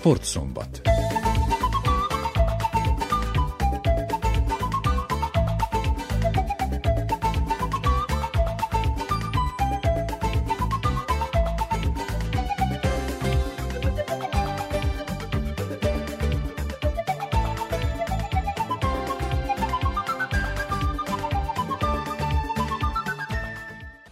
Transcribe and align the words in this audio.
Sportszombat. 0.00 0.99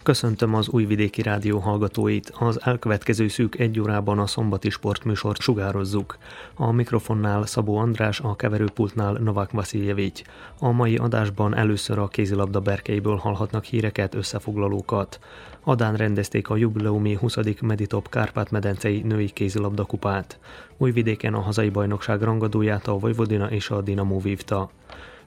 Köszöntöm 0.09 0.55
az 0.55 0.69
Újvidéki 0.69 1.23
Rádió 1.23 1.59
hallgatóit. 1.59 2.33
Az 2.39 2.61
elkövetkező 2.65 3.29
szűk 3.29 3.59
egy 3.59 3.80
órában 3.80 4.19
a 4.19 4.27
szombati 4.27 4.71
sportműsort 4.71 5.41
sugározzuk. 5.41 6.19
A 6.55 6.73
mikrofonnál 6.73 7.47
Szabó 7.47 7.77
András, 7.77 8.21
a 8.21 8.37
keverőpultnál 8.37 9.12
Novák 9.12 9.51
Vasiljevics. 9.51 10.23
A 10.59 10.71
mai 10.71 10.97
adásban 10.97 11.57
először 11.57 11.98
a 11.98 12.09
kézilabda 12.09 12.61
berkeiből 12.61 13.17
hallhatnak 13.17 13.65
híreket, 13.65 14.15
összefoglalókat. 14.15 15.19
Adán 15.65 15.95
rendezték 15.95 16.50
a 16.50 16.56
jubileumi 16.56 17.15
20. 17.15 17.37
Meditop 17.61 18.09
Kárpát-medencei 18.09 19.00
női 19.00 19.31
kézilabda 19.31 19.84
kupát. 19.84 20.39
Újvidéken 20.77 21.34
a 21.34 21.41
hazai 21.41 21.69
bajnokság 21.69 22.22
rangadóját 22.22 22.87
a 22.87 22.98
Vojvodina 22.98 23.50
és 23.50 23.70
a 23.70 23.81
Dinamo 23.81 24.19
vívta. 24.19 24.70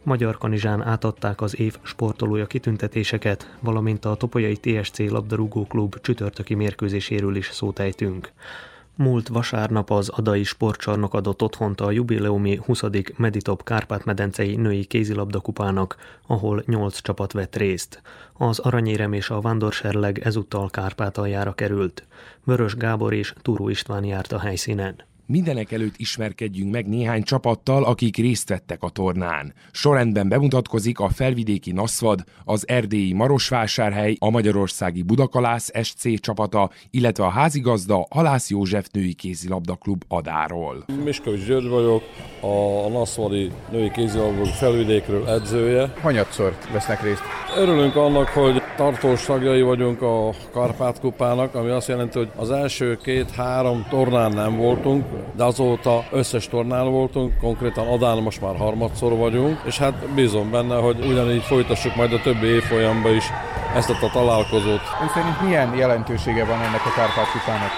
Magyar 0.04 0.38
Kanizsán 0.38 0.82
átadták 0.82 1.42
az 1.42 1.60
év 1.60 1.78
sportolója 1.82 2.46
kitüntetéseket, 2.46 3.58
valamint 3.60 4.06
a 4.06 4.16
Topolyai 4.16 4.58
TSC 4.58 5.00
labdarúgó 5.00 5.66
klub 5.66 6.00
csütörtöki 6.02 6.54
mérkőzéséről 6.54 7.36
is 7.36 7.50
szót 7.52 7.80
ejtünk. 7.80 8.32
Múlt 8.96 9.28
vasárnap 9.28 9.92
az 9.92 10.10
Adai 10.10 10.44
Sportcsarnok 10.44 11.14
adott 11.14 11.42
otthont 11.42 11.82
a 11.82 11.92
jubileumi 11.92 12.60
20. 12.66 12.82
Meditop 13.18 13.64
Kárpát-medencei 13.64 14.56
női 14.56 14.86
kézilabdakupának, 14.86 15.96
ahol 16.28 16.64
8 16.66 17.02
csapat 17.02 17.32
vett 17.32 17.56
részt. 17.56 18.02
Az 18.34 18.60
aranyérem 18.60 19.14
és 19.14 19.30
a 19.30 19.42
vándorserleg 19.42 20.20
ezúttal 20.20 20.70
Kárpátaljára 20.70 21.54
került. 21.54 22.08
Vörös 22.44 22.76
Gábor 22.76 23.14
és 23.14 23.34
Turó 23.42 23.70
István 23.70 24.04
járt 24.04 24.32
a 24.32 24.40
helyszínen. 24.40 24.96
Mindenek 25.25 25.72
előtt 25.72 25.94
ismerkedjünk 25.97 26.72
meg 26.72 26.88
néhány 26.88 27.23
csapattal, 27.23 27.83
akik 27.83 28.17
részt 28.17 28.50
vettek 28.50 28.83
a 28.83 28.89
tornán. 28.89 29.53
Sorrendben 29.72 30.30
bemutatkozik 30.30 31.00
a 31.00 31.09
felvidéki 31.09 31.72
Naszvad, 31.72 32.23
az 32.45 32.67
erdélyi 32.67 33.14
Marosvásárhely, 33.14 34.16
a 34.19 34.30
magyarországi 34.30 35.02
Budakalász 35.02 35.72
SC 35.83 36.19
csapata, 36.19 36.69
illetve 36.89 37.25
a 37.25 37.30
házigazda 37.30 38.08
Halász 38.09 38.49
József 38.49 38.88
női 38.92 39.14
kézilabda 39.14 39.75
klub 39.75 40.03
Adáról. 40.08 40.86
Miskovics 41.03 41.45
György 41.45 41.67
vagyok, 41.67 42.03
a 42.42 42.89
Naszvadi 42.89 43.52
női 43.72 43.92
kézilabda 43.92 44.45
felvidékről 44.45 45.27
edzője. 45.30 45.94
Hanyatszor 46.02 46.58
vesznek 46.73 47.03
részt? 47.03 47.22
Örülünk 47.58 47.95
annak, 47.95 48.27
hogy 48.27 48.61
tartós 48.75 49.25
tagjai 49.25 49.61
vagyunk 49.61 50.02
a 50.02 50.30
Karpát 50.52 50.99
kupának, 50.99 51.55
ami 51.55 51.69
azt 51.69 51.88
jelenti, 51.88 52.17
hogy 52.17 52.31
az 52.36 52.52
első 52.52 52.97
két-három 53.03 53.86
tornán 53.89 54.31
nem 54.31 54.58
voltunk, 54.58 55.11
de 55.36 55.44
azóta 55.44 56.04
összes 56.11 56.48
tornán 56.48 56.92
voltunk, 56.92 57.38
konkrétan 57.42 57.88
Adán 57.88 58.17
most 58.17 58.42
már 58.42 58.55
harmadszor 58.58 59.17
vagyunk, 59.17 59.61
és 59.66 59.77
hát 59.77 59.94
bízom 60.16 60.52
benne, 60.52 60.76
hogy 60.76 61.05
ugyanígy 61.05 61.42
folytassuk 61.44 61.95
majd 61.95 62.14
a 62.14 62.22
többi 62.22 62.48
évfolyamba 62.48 63.10
is 63.10 63.26
ezt 63.76 63.89
a 63.89 64.10
találkozót. 64.14 64.82
Ön 65.02 65.08
szerint 65.14 65.42
milyen 65.42 65.76
jelentősége 65.76 66.45
van 66.45 66.61
ennek 66.61 66.86
a 66.86 66.94
Kárpát 66.95 67.32
kupának? 67.32 67.70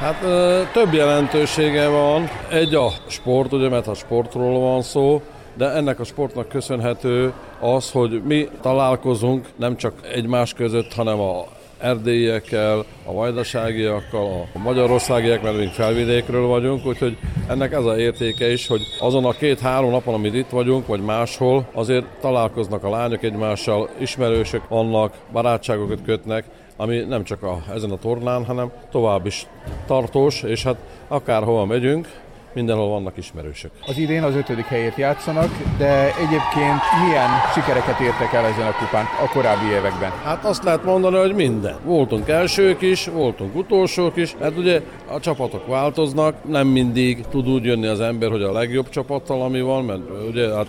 Hát 0.00 0.22
ö, 0.22 0.62
több 0.72 0.92
jelentősége 0.92 1.88
van. 1.88 2.28
Egy 2.48 2.74
a 2.74 2.88
sport, 3.06 3.52
ugye, 3.52 3.68
mert 3.68 3.86
a 3.86 3.94
sportról 3.94 4.60
van 4.60 4.82
szó, 4.82 5.22
de 5.54 5.70
ennek 5.70 6.00
a 6.00 6.04
sportnak 6.04 6.48
köszönhető 6.48 7.32
az, 7.60 7.90
hogy 7.90 8.22
mi 8.24 8.48
találkozunk 8.60 9.48
nem 9.56 9.76
csak 9.76 9.92
egymás 10.14 10.52
között, 10.52 10.94
hanem 10.94 11.20
a 11.20 11.44
erdélyiekkel, 11.82 12.84
a 13.04 13.12
vajdaságiakkal, 13.12 14.48
a 14.54 14.58
magyarországiak, 14.58 15.42
mert 15.42 15.56
még 15.56 15.68
felvidékről 15.68 16.46
vagyunk, 16.46 16.86
úgyhogy 16.86 17.16
ennek 17.48 17.72
ez 17.72 17.84
a 17.84 17.98
értéke 17.98 18.52
is, 18.52 18.66
hogy 18.66 18.80
azon 19.00 19.24
a 19.24 19.32
két-három 19.32 19.90
napon, 19.90 20.14
amit 20.14 20.34
itt 20.34 20.50
vagyunk, 20.50 20.86
vagy 20.86 21.00
máshol, 21.00 21.68
azért 21.72 22.06
találkoznak 22.20 22.84
a 22.84 22.90
lányok 22.90 23.22
egymással, 23.22 23.88
ismerősök 23.98 24.68
vannak, 24.68 25.14
barátságokat 25.32 26.02
kötnek, 26.04 26.44
ami 26.76 26.98
nem 26.98 27.24
csak 27.24 27.42
a, 27.42 27.62
ezen 27.74 27.90
a 27.90 27.96
tornán, 27.96 28.44
hanem 28.44 28.70
tovább 28.90 29.26
is 29.26 29.46
tartós, 29.86 30.42
és 30.42 30.62
hát 30.62 30.76
akárhova 31.08 31.64
megyünk, 31.64 32.08
mindenhol 32.54 32.88
vannak 32.88 33.16
ismerősök. 33.16 33.70
Az 33.86 33.98
idén 33.98 34.22
az 34.22 34.34
ötödik 34.34 34.64
helyét 34.64 34.96
játszanak, 34.96 35.50
de 35.78 36.04
egyébként 36.04 36.80
milyen 37.04 37.28
sikereket 37.54 38.00
értek 38.00 38.32
el 38.32 38.44
ezen 38.44 38.66
a 38.66 38.72
kupán 38.72 39.04
a 39.22 39.28
korábbi 39.28 39.66
években? 39.66 40.10
Hát 40.24 40.44
azt 40.44 40.64
lehet 40.64 40.84
mondani, 40.84 41.16
hogy 41.16 41.34
minden. 41.34 41.76
Voltunk 41.84 42.28
elsők 42.28 42.82
is, 42.82 43.06
voltunk 43.06 43.56
utolsók 43.56 44.16
is, 44.16 44.34
hát 44.40 44.56
ugye 44.56 44.82
a 45.08 45.20
csapatok 45.20 45.66
változnak, 45.66 46.34
nem 46.48 46.66
mindig 46.66 47.24
tud 47.30 47.48
úgy 47.48 47.64
jönni 47.64 47.86
az 47.86 48.00
ember, 48.00 48.30
hogy 48.30 48.42
a 48.42 48.52
legjobb 48.52 48.88
csapattal, 48.88 49.42
ami 49.42 49.60
van, 49.60 49.84
mert 49.84 50.00
ugye 50.28 50.54
hát 50.54 50.66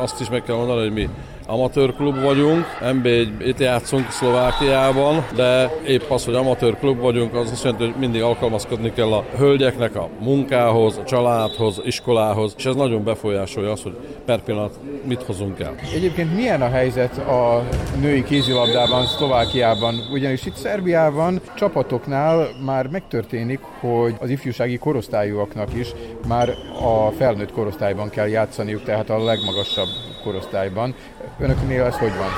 azt 0.00 0.20
is 0.20 0.30
meg 0.30 0.42
kell 0.42 0.56
mondani, 0.56 0.80
hogy 0.80 0.92
mi 0.92 1.08
amatőr 1.46 1.94
klub 1.94 2.20
vagyunk, 2.20 2.64
mb 2.94 3.06
itt 3.46 3.58
játszunk 3.58 4.10
Szlovákiában, 4.10 5.26
de 5.34 5.70
épp 5.86 6.10
az, 6.10 6.24
hogy 6.24 6.34
amatőr 6.34 6.78
klub 6.78 6.98
vagyunk, 6.98 7.34
az 7.34 7.50
azt 7.50 7.64
jelenti, 7.64 7.84
hogy 7.84 7.94
mindig 7.98 8.22
alkalmazkodni 8.22 8.92
kell 8.92 9.12
a 9.12 9.24
hölgyeknek 9.36 9.96
a 9.96 10.08
munkához, 10.20 10.96
a 10.96 11.04
családhoz, 11.04 11.80
iskolához, 11.84 12.54
és 12.58 12.64
ez 12.64 12.74
nagyon 12.74 13.04
befolyásolja 13.04 13.70
azt, 13.70 13.82
hogy 13.82 13.96
per 14.24 14.40
pillanat 14.40 14.78
mit 15.04 15.22
hozunk 15.22 15.60
el. 15.60 15.74
Egyébként 15.94 16.34
milyen 16.34 16.62
a 16.62 16.68
helyzet 16.68 17.18
a 17.18 17.62
női 18.00 18.24
kézilabdában, 18.24 19.06
Szlovákiában? 19.06 19.94
Ugyanis 20.12 20.46
itt 20.46 20.56
Szerbiában 20.56 21.40
csapatoknál 21.56 22.48
már 22.64 22.86
megtörténik, 22.86 23.60
hogy 23.80 24.14
az 24.18 24.30
ifjúsági 24.30 24.78
korosztályúaknak 24.78 25.74
is 25.74 25.88
már 26.28 26.48
a 26.82 27.10
felnőtt 27.10 27.52
korosztályban 27.52 28.10
kell 28.10 28.28
játszaniuk, 28.28 28.82
tehát 28.82 29.10
a 29.10 29.24
legmagasabb 29.24 29.85
korosztályban. 30.22 30.94
Önöknél 31.38 31.82
ez 31.82 31.96
hogy 31.96 32.16
van? 32.16 32.28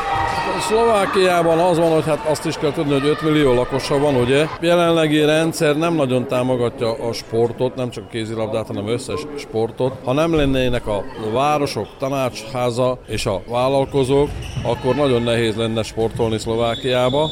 Szlovákiában 0.60 1.58
az 1.58 1.78
van, 1.78 1.92
hogy 1.92 2.04
hát 2.04 2.26
azt 2.26 2.46
is 2.46 2.56
kell 2.56 2.72
tudni, 2.72 2.92
hogy 2.92 3.06
5 3.08 3.22
millió 3.22 3.54
lakosa 3.54 3.98
van, 3.98 4.14
ugye? 4.14 4.46
Jelenlegi 4.60 5.24
rendszer 5.24 5.76
nem 5.76 5.94
nagyon 5.94 6.26
támogatja 6.26 6.92
a 7.08 7.12
sportot, 7.12 7.74
nem 7.74 7.90
csak 7.90 8.04
a 8.04 8.10
kézilabdát, 8.10 8.66
hanem 8.66 8.88
összes 8.88 9.20
sportot. 9.36 9.92
Ha 10.04 10.12
nem 10.12 10.34
lennének 10.34 10.86
a 10.86 11.04
városok, 11.32 11.86
tanácsháza 11.98 12.98
és 13.06 13.26
a 13.26 13.42
vállalkozók, 13.48 14.28
akkor 14.62 14.94
nagyon 14.94 15.22
nehéz 15.22 15.56
lenne 15.56 15.82
sportolni 15.82 16.38
Szlovákiába 16.38 17.28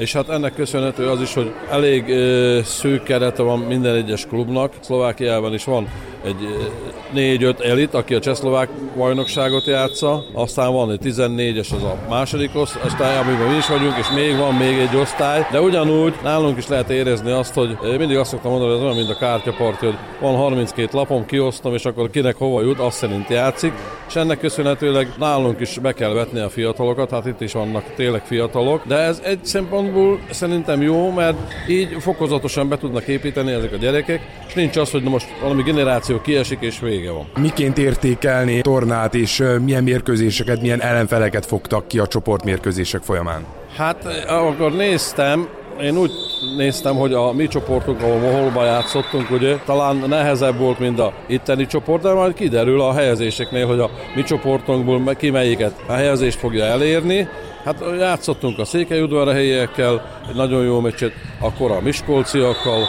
és 0.00 0.12
hát 0.12 0.28
ennek 0.28 0.54
köszönhető 0.54 1.08
az 1.08 1.20
is, 1.20 1.34
hogy 1.34 1.52
elég 1.70 2.08
ö, 2.08 2.60
szűk 2.64 3.02
kerete 3.02 3.42
van 3.42 3.58
minden 3.58 3.94
egyes 3.94 4.26
klubnak. 4.26 4.72
Szlovákiában 4.80 5.54
is 5.54 5.64
van 5.64 5.88
egy 6.24 6.70
négy-öt 7.12 7.60
elit, 7.60 7.94
aki 7.94 8.14
a 8.14 8.20
csehszlovák 8.20 8.68
bajnokságot 8.96 9.66
játsza, 9.66 10.24
aztán 10.32 10.72
van 10.72 10.90
egy 10.90 11.00
14-es, 11.04 11.74
az 11.74 11.82
a 11.82 11.98
második 12.08 12.50
osztály, 12.54 13.18
amiben 13.18 13.48
mi 13.48 13.56
is 13.56 13.68
vagyunk, 13.68 13.94
és 13.98 14.10
még 14.14 14.36
van 14.36 14.54
még 14.54 14.78
egy 14.78 14.96
osztály, 14.96 15.46
de 15.50 15.60
ugyanúgy 15.60 16.14
nálunk 16.22 16.58
is 16.58 16.68
lehet 16.68 16.90
érezni 16.90 17.30
azt, 17.30 17.54
hogy 17.54 17.78
mindig 17.98 18.16
azt 18.16 18.30
szoktam 18.30 18.50
mondani, 18.50 18.70
hogy 18.70 18.80
ez 18.80 18.84
olyan, 18.86 18.96
mint 18.96 19.10
a 19.10 19.18
kártyaparti, 19.18 19.86
hogy 19.86 19.96
van 20.20 20.34
32 20.36 20.88
lapom, 20.92 21.26
kiosztom, 21.26 21.74
és 21.74 21.84
akkor 21.84 22.10
kinek 22.10 22.36
hova 22.36 22.62
jut, 22.62 22.78
azt 22.78 22.96
szerint 22.96 23.28
játszik, 23.28 23.72
és 24.08 24.16
ennek 24.16 24.38
köszönhetőleg 24.38 25.12
nálunk 25.18 25.60
is 25.60 25.78
be 25.78 25.92
kell 25.92 26.12
vetni 26.12 26.40
a 26.40 26.48
fiatalokat, 26.48 27.10
hát 27.10 27.26
itt 27.26 27.40
is 27.40 27.52
vannak 27.52 27.84
tényleg 27.96 28.22
fiatalok, 28.24 28.86
de 28.86 28.96
ez 28.96 29.20
egy 29.24 29.44
szempontból 29.44 30.20
szerintem 30.30 30.82
jó, 30.82 31.10
mert 31.10 31.36
így 31.68 31.96
fokozatosan 32.00 32.68
be 32.68 32.78
tudnak 32.78 33.06
építeni 33.06 33.52
ezek 33.52 33.72
a 33.72 33.76
gyerekek, 33.76 34.20
és 34.46 34.54
nincs 34.54 34.76
az, 34.76 34.90
hogy 34.90 35.02
most 35.02 35.26
valami 35.40 35.62
generáció 35.62 36.09
kiesik, 36.18 36.58
és 36.60 36.80
vége 36.80 37.10
van. 37.10 37.26
Miként 37.40 37.78
értékelni 37.78 38.60
tornát, 38.60 39.14
és 39.14 39.44
milyen 39.64 39.82
mérkőzéseket, 39.82 40.60
milyen 40.60 40.82
ellenfeleket 40.82 41.46
fogtak 41.46 41.88
ki 41.88 41.98
a 41.98 42.06
csoportmérkőzések 42.06 43.02
folyamán? 43.02 43.44
Hát 43.76 44.04
akkor 44.28 44.72
néztem, 44.72 45.48
én 45.82 45.96
úgy 45.96 46.10
néztem, 46.56 46.96
hogy 46.96 47.12
a 47.12 47.32
mi 47.32 47.48
csoportunk, 47.48 48.02
ahol 48.02 48.18
Moholba 48.18 48.64
játszottunk, 48.64 49.30
ugye, 49.30 49.56
talán 49.56 50.04
nehezebb 50.08 50.58
volt, 50.58 50.78
mint 50.78 50.98
a 50.98 51.12
itteni 51.26 51.66
csoport, 51.66 52.02
de 52.02 52.12
majd 52.12 52.34
kiderül 52.34 52.80
a 52.80 52.92
helyezéseknél, 52.92 53.66
hogy 53.66 53.78
a 53.78 53.90
mi 54.14 54.22
csoportunkból 54.22 55.14
ki 55.14 55.30
melyiket 55.30 55.72
a 55.86 55.92
helyezést 55.92 56.38
fogja 56.38 56.64
elérni. 56.64 57.28
Hát 57.64 57.84
játszottunk 57.98 58.58
a 58.58 58.64
székelyudvarhelyiekkel, 58.64 60.20
egy 60.28 60.34
nagyon 60.34 60.64
jó 60.64 60.80
meccset, 60.80 61.12
akkor 61.40 61.70
a 61.70 61.80
miskolciakkal, 61.80 62.86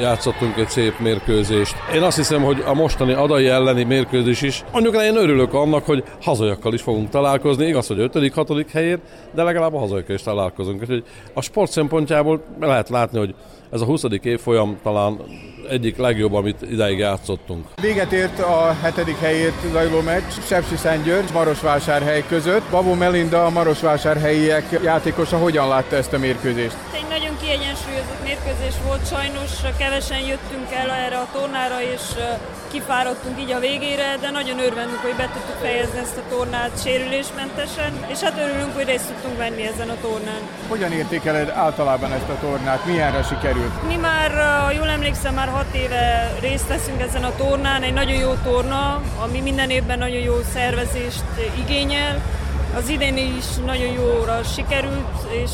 játszottunk 0.00 0.56
egy 0.56 0.68
szép 0.68 0.98
mérkőzést. 0.98 1.76
Én 1.94 2.02
azt 2.02 2.16
hiszem, 2.16 2.42
hogy 2.42 2.62
a 2.66 2.74
mostani 2.74 3.12
adai 3.12 3.48
elleni 3.48 3.84
mérkőzés 3.84 4.42
is, 4.42 4.64
mondjuk 4.72 5.02
én 5.02 5.16
örülök 5.16 5.54
annak, 5.54 5.84
hogy 5.84 6.04
hazajakkal 6.22 6.74
is 6.74 6.82
fogunk 6.82 7.08
találkozni, 7.08 7.66
igaz, 7.66 7.86
hogy 7.86 8.10
5.-6. 8.12 8.66
helyért, 8.72 9.00
de 9.34 9.42
legalább 9.42 9.74
a 9.74 9.78
hazajakkal 9.78 10.14
is 10.14 10.22
találkozunk. 10.22 10.80
Úgyhogy 10.80 11.04
a 11.32 11.40
sport 11.40 11.70
szempontjából 11.70 12.42
lehet 12.60 12.88
látni, 12.88 13.18
hogy 13.18 13.34
ez 13.72 13.80
a 13.80 13.84
20. 13.84 14.02
évfolyam 14.22 14.78
talán 14.82 15.20
egyik 15.68 15.96
legjobb, 15.96 16.34
amit 16.34 16.62
idáig 16.70 16.98
játszottunk. 16.98 17.66
Véget 17.80 18.12
ért 18.12 18.38
a 18.40 18.76
hetedik 18.82 19.18
helyért 19.18 19.70
zajló 19.72 20.00
meccs 20.00 20.32
Sepsi 20.46 20.74
György, 21.04 21.32
Marosvásárhely 21.32 22.24
között. 22.28 22.62
Babó 22.70 22.94
Melinda, 22.94 23.44
a 23.44 23.50
Marosvásárhelyiek 23.50 24.80
játékosa 24.84 25.36
hogyan 25.36 25.68
látta 25.68 25.96
ezt 25.96 26.12
a 26.12 26.18
mérkőzést? 26.18 26.76
Egy 26.92 27.17
mérkőzés 28.44 28.74
volt, 28.86 29.08
sajnos 29.08 29.50
kevesen 29.78 30.20
jöttünk 30.20 30.72
el 30.72 30.90
erre 30.90 31.16
a 31.16 31.28
tornára, 31.32 31.82
és 31.82 32.02
kifáradtunk 32.70 33.40
így 33.40 33.52
a 33.52 33.58
végére, 33.58 34.16
de 34.20 34.30
nagyon 34.30 34.58
örvendünk, 34.58 35.00
hogy 35.00 35.14
be 35.16 35.28
tudtuk 35.32 35.56
fejezni 35.60 35.98
ezt 35.98 36.16
a 36.16 36.28
tornát 36.28 36.82
sérülésmentesen, 36.82 37.92
és 38.06 38.20
hát 38.20 38.38
örülünk, 38.38 38.74
hogy 38.74 38.84
részt 38.84 39.06
tudtunk 39.06 39.36
venni 39.36 39.62
ezen 39.66 39.88
a 39.88 40.00
tornán. 40.00 40.40
Hogyan 40.68 40.92
értékeled 40.92 41.48
általában 41.48 42.12
ezt 42.12 42.28
a 42.28 42.38
tornát? 42.40 42.86
Milyenre 42.86 43.22
sikerült? 43.22 43.86
Mi 43.86 43.96
már, 43.96 44.30
ha 44.64 44.70
jól 44.70 44.88
emlékszem, 44.88 45.34
már 45.34 45.48
hat 45.48 45.74
éve 45.74 46.32
részt 46.40 46.68
veszünk 46.68 47.00
ezen 47.00 47.24
a 47.24 47.34
tornán, 47.36 47.82
egy 47.82 47.92
nagyon 47.92 48.16
jó 48.16 48.34
torna, 48.44 49.02
ami 49.22 49.40
minden 49.40 49.70
évben 49.70 49.98
nagyon 49.98 50.20
jó 50.20 50.34
szervezést 50.52 51.24
igényel, 51.58 52.22
az 52.76 52.88
idén 52.88 53.16
is 53.16 53.44
nagyon 53.64 53.92
jóra 53.92 54.42
sikerült, 54.42 55.32
és 55.44 55.50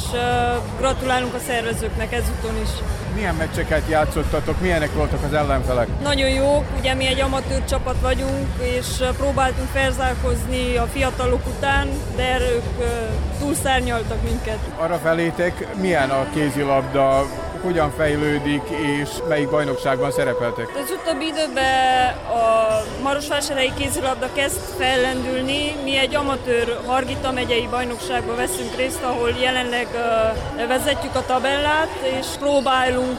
gratulálunk 0.78 1.34
a 1.34 1.38
szervezőknek 1.46 2.12
ezúton 2.12 2.60
is. 2.62 2.68
Milyen 3.14 3.34
meccseket 3.34 3.82
játszottatok, 3.88 4.60
milyenek 4.60 4.92
voltak 4.94 5.22
az 5.24 5.32
ellenfelek? 5.32 5.88
Nagyon 6.02 6.28
jók, 6.28 6.64
ugye 6.78 6.94
mi 6.94 7.06
egy 7.06 7.20
amatőr 7.20 7.64
csapat 7.64 7.96
vagyunk, 8.00 8.46
és 8.58 8.86
próbáltunk 9.16 9.68
felzárkozni 9.68 10.76
a 10.76 10.86
fiatalok 10.86 11.46
után, 11.46 11.88
de 12.16 12.38
ők 12.40 12.88
túlszárnyaltak 13.38 14.22
minket. 14.22 14.58
Arra 14.76 14.96
felétek 14.96 15.74
milyen 15.80 16.10
a 16.10 16.26
kézilabda 16.34 17.26
hogyan 17.64 17.90
fejlődik, 17.96 18.62
és 18.68 19.08
melyik 19.28 19.50
bajnokságban 19.50 20.10
szerepeltek? 20.10 20.68
Az 20.84 20.90
utóbbi 21.00 21.26
időben 21.26 22.14
a 22.14 22.42
Marosvásárhelyi 23.02 23.72
kézilabda 23.78 24.28
kezd 24.32 24.60
fellendülni. 24.78 25.74
Mi 25.84 25.96
egy 25.96 26.14
amatőr 26.14 26.78
Hargita 26.86 27.32
megyei 27.32 27.68
bajnokságban 27.70 28.36
veszünk 28.36 28.76
részt, 28.76 29.02
ahol 29.02 29.30
jelenleg 29.40 29.86
vezetjük 30.68 31.14
a 31.14 31.24
tabellát, 31.26 31.88
és 32.20 32.26
próbálunk 32.38 33.18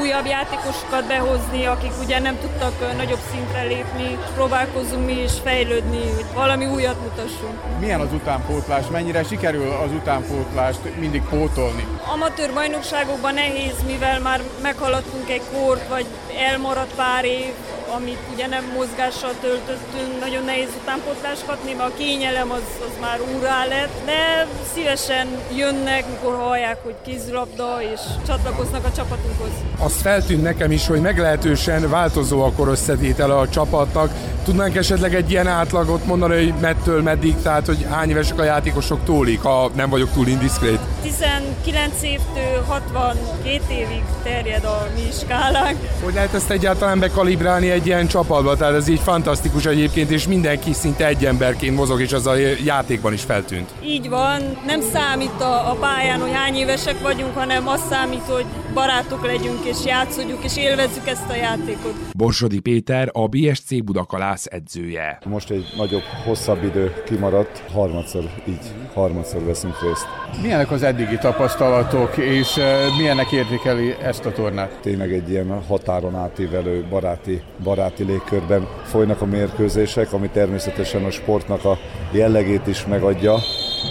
újabb 0.00 0.26
játékosokat 0.26 1.06
behozni, 1.06 1.66
akik 1.66 1.92
ugye 2.04 2.18
nem 2.18 2.38
tudtak 2.40 2.96
nagyobb 2.96 3.20
szintre 3.30 3.62
lépni. 3.62 4.18
Próbálkozunk 4.34 5.06
mi 5.06 5.22
is 5.22 5.32
fejlődni, 5.44 6.00
hogy 6.14 6.26
valami 6.34 6.66
újat 6.66 7.00
mutassunk. 7.00 7.58
Milyen 7.80 8.00
az 8.00 8.12
utánpótlás? 8.12 8.84
Mennyire 8.92 9.22
sikerül 9.22 9.70
az 9.70 9.92
utánpótlást 9.92 10.98
mindig 10.98 11.22
pótolni? 11.22 11.86
Amatőr 12.12 12.52
bajnokságokban 12.54 13.34
nehéz 13.34 13.67
nehéz, 13.68 13.84
mivel 13.86 14.20
már 14.20 14.42
meghaladtunk 14.62 15.30
egy 15.30 15.42
kort, 15.52 15.88
vagy 15.88 16.06
elmaradt 16.50 16.94
pár 16.94 17.24
év, 17.24 17.52
amit 17.96 18.18
ugye 18.32 18.46
nem 18.46 18.64
mozgással 18.76 19.34
töltöttünk, 19.40 20.20
nagyon 20.20 20.44
nehéz 20.44 20.68
utánpótlást 20.82 21.46
kapni, 21.46 21.72
mert 21.72 21.90
a 21.90 21.96
kényelem 21.96 22.50
az, 22.50 22.62
az 22.80 22.94
már 23.00 23.18
úrá 23.36 23.64
lett, 23.66 24.04
de 24.04 24.46
szívesen 24.74 25.26
jönnek, 25.56 26.04
mikor 26.10 26.34
hallják, 26.34 26.76
hogy 26.82 26.94
kézilabda, 27.06 27.78
és 27.92 28.00
csatlakoznak 28.26 28.84
a 28.84 28.92
csapatunkhoz. 28.92 29.50
Azt 29.78 30.00
feltűnt 30.00 30.42
nekem 30.42 30.70
is, 30.70 30.86
hogy 30.86 31.00
meglehetősen 31.00 31.90
változó 31.90 32.42
a 32.44 32.52
korosszedétele 32.52 33.34
a 33.36 33.48
csapatnak. 33.48 34.10
Tudnánk 34.44 34.76
esetleg 34.76 35.14
egy 35.14 35.30
ilyen 35.30 35.46
átlagot 35.46 36.06
mondani, 36.06 36.34
hogy 36.34 36.54
mettől 36.60 37.02
meddig, 37.02 37.34
tehát 37.42 37.66
hogy 37.66 37.86
hány 37.90 38.10
évesek 38.10 38.38
a 38.38 38.44
játékosok 38.44 39.04
tólik, 39.04 39.40
ha 39.40 39.70
nem 39.74 39.90
vagyok 39.90 40.12
túl 40.12 40.26
indiszkrét? 40.26 40.80
19 41.02 42.02
évtől 42.02 42.64
62 42.66 43.60
évig 43.70 44.02
terjed 44.22 44.64
a 44.64 44.88
mi 44.94 45.08
skálánk. 45.20 45.78
Hogy 46.04 46.14
lehet 46.14 46.34
ezt 46.34 46.50
egyáltalán 46.50 46.98
bekalibrálni 46.98 47.70
egy 47.78 47.86
ilyen 47.86 48.06
csapatba, 48.06 48.56
tehát 48.56 48.74
ez 48.74 48.88
így 48.88 49.00
fantasztikus 49.00 49.66
egyébként, 49.66 50.10
és 50.10 50.26
mindenki 50.26 50.72
szinte 50.72 51.06
egy 51.06 51.24
emberként 51.24 51.76
mozog, 51.76 52.00
és 52.00 52.12
az 52.12 52.26
a 52.26 52.34
játékban 52.64 53.12
is 53.12 53.22
feltűnt. 53.22 53.70
Így 53.84 54.08
van, 54.08 54.40
nem 54.66 54.80
számít 54.80 55.40
a, 55.40 55.70
a 55.70 55.74
pályán, 55.80 56.20
hogy 56.20 56.32
hány 56.32 56.54
évesek 56.54 57.00
vagyunk, 57.02 57.34
hanem 57.34 57.68
az 57.68 57.80
számít, 57.90 58.22
hogy 58.22 58.44
barátok 58.74 59.26
legyünk, 59.26 59.64
és 59.64 59.76
játszodjuk, 59.84 60.44
és 60.44 60.56
élvezzük 60.56 61.08
ezt 61.08 61.30
a 61.30 61.34
játékot. 61.34 61.94
Borsodi 62.16 62.60
Péter, 62.60 63.10
a 63.12 63.28
BSC 63.28 63.84
Budakalász 63.84 64.46
edzője. 64.50 65.18
Most 65.24 65.50
egy 65.50 65.66
nagyobb, 65.76 66.02
hosszabb 66.24 66.64
idő 66.64 67.02
kimaradt, 67.06 67.62
harmadszor 67.72 68.30
így, 68.48 68.72
harmadszor 68.94 69.44
veszünk 69.44 69.82
részt. 69.82 70.06
Milyenek 70.42 70.70
az 70.70 70.82
eddigi 70.82 71.18
tapasztalatok, 71.18 72.16
és 72.16 72.56
eh, 72.56 72.96
milyenek 72.96 73.32
értékeli 73.32 73.94
ezt 74.02 74.24
a 74.24 74.32
tornát? 74.32 74.78
Tényleg 74.82 75.12
egy 75.12 75.30
ilyen 75.30 75.62
határon 75.68 76.14
átívelő 76.14 76.86
baráti, 76.90 77.42
baráti 77.68 78.04
légkörben 78.04 78.68
folynak 78.84 79.20
a 79.20 79.26
mérkőzések, 79.26 80.12
ami 80.12 80.28
természetesen 80.28 81.04
a 81.04 81.10
sportnak 81.10 81.64
a 81.64 81.78
jellegét 82.10 82.66
is 82.66 82.86
megadja 82.86 83.34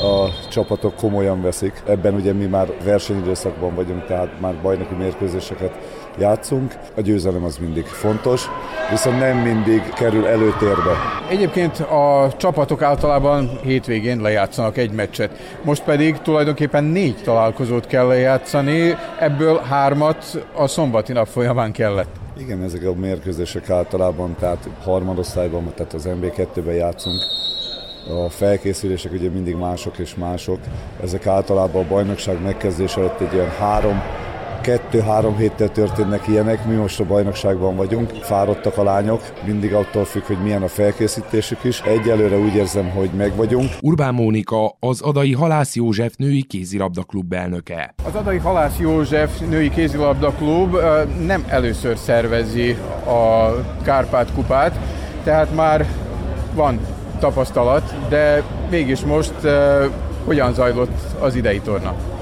a 0.02 0.48
csapatok 0.50 0.96
komolyan 0.96 1.42
veszik. 1.42 1.84
Ebben 1.88 2.14
ugye 2.14 2.34
mi 2.34 2.46
már 2.46 2.68
versenyidőszakban 2.84 3.76
vagyunk, 3.76 4.06
tehát 4.06 4.40
már 4.40 4.62
bajnoki 4.62 4.94
mérkőzéseket 4.94 5.72
játszunk. 6.20 6.74
A 6.96 7.02
győzelem 7.02 7.44
az 7.44 7.58
mindig 7.58 7.86
fontos, 7.86 8.46
viszont 8.90 9.20
nem 9.20 9.38
mindig 9.38 9.82
kerül 9.94 10.28
előtérbe. 10.28 10.92
Egyébként 11.30 11.80
a 11.80 12.32
csapatok 12.38 12.82
általában 12.82 13.50
hétvégén 13.64 14.22
lejátszanak 14.22 14.78
egy 14.78 14.92
meccset. 14.92 15.58
Most 15.64 15.84
pedig 15.84 16.18
tulajdonképpen 16.18 16.84
négy 16.84 17.22
találkozót 17.24 17.88
kell 17.88 18.08
lejátszani, 18.08 18.96
ebből 19.20 19.62
hármat 19.70 20.46
a 20.56 20.68
szombati 20.68 21.14
nap 21.14 21.28
folyamán 21.28 21.72
kellett. 21.72 22.27
Igen, 22.40 22.64
ezek 22.64 22.86
a 22.86 22.94
mérkőzések 22.94 23.70
általában, 23.70 24.36
tehát 24.40 24.70
harmadosztályban, 24.84 25.74
tehát 25.76 25.94
az 25.94 26.08
MB2-ben 26.08 26.76
játszunk 26.76 27.22
a 28.10 28.30
felkészülések 28.30 29.12
ugye 29.12 29.30
mindig 29.30 29.56
mások 29.56 29.98
és 29.98 30.16
mások. 30.16 30.60
Ezek 31.02 31.28
általában 31.28 31.84
a 31.84 31.88
bajnokság 31.88 32.42
megkezdés 32.42 32.98
előtt 32.98 33.20
egy 33.20 33.34
ilyen 33.34 33.50
három 33.50 34.02
kettő-három 34.68 35.36
héttel 35.36 35.70
történnek 35.70 36.28
ilyenek, 36.28 36.66
mi 36.66 36.76
most 36.76 37.00
a 37.00 37.06
bajnokságban 37.06 37.76
vagyunk, 37.76 38.10
fáradtak 38.10 38.78
a 38.78 38.84
lányok, 38.84 39.22
mindig 39.46 39.74
attól 39.74 40.06
függ, 40.06 40.24
hogy 40.24 40.38
milyen 40.44 40.64
a 40.64 40.68
felkészítésük 40.68 41.64
is. 41.64 41.82
Egyelőre 41.82 42.38
úgy 42.38 42.56
érzem, 42.56 42.90
hogy 42.90 43.10
meg 43.18 43.36
vagyunk. 43.36 43.70
Urbán 43.82 44.14
Mónika, 44.14 44.78
az 44.80 45.02
Adai 45.02 45.34
Halász 45.34 45.76
József 45.76 46.14
női 46.16 46.44
kézilabda 46.44 47.04
klub 47.04 47.34
elnöke. 47.34 47.94
Az 48.04 48.16
Adai 48.16 48.38
Halász 48.38 48.78
József 48.80 49.40
női 49.50 49.70
kézilabda 49.70 50.32
klub 50.32 50.76
nem 51.26 51.46
először 51.48 51.98
szervezi 51.98 52.72
a 53.06 53.52
Kárpát 53.84 54.34
kupát, 54.34 54.80
tehát 55.24 55.56
már 55.56 55.86
van 56.56 56.80
tapasztalat, 57.20 57.94
de 58.10 58.44
mégis 58.70 59.00
most 59.00 59.34
uh, 59.44 59.86
hogyan 60.26 60.54
zajlott 60.54 61.00
az 61.20 61.36
idei 61.36 61.60
torna? 61.60 62.17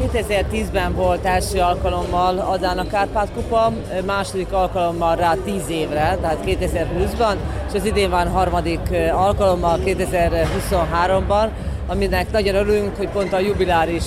2010-ben 0.00 0.94
volt 0.94 1.24
első 1.24 1.58
alkalommal 1.58 2.38
Adán 2.38 2.78
a 2.78 2.86
Kárpát 2.86 3.28
kupa, 3.34 3.72
második 4.06 4.52
alkalommal 4.52 5.16
rá 5.16 5.34
10 5.44 5.68
évre, 5.68 6.18
tehát 6.20 6.38
2020-ban, 6.46 7.34
és 7.68 7.74
az 7.74 7.84
idén 7.84 8.10
van 8.10 8.28
harmadik 8.28 8.80
alkalommal 9.12 9.78
2023-ban, 9.84 11.48
aminek 11.86 12.32
nagyon 12.32 12.54
örülünk, 12.54 12.96
hogy 12.96 13.08
pont 13.08 13.32
a 13.32 13.38
jubiláris 13.38 14.04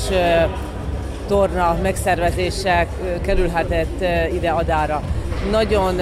torna 1.28 1.78
megszervezése 1.82 2.88
kerülhetett 3.22 4.06
ide 4.34 4.50
Adára. 4.50 5.02
Nagyon 5.52 6.02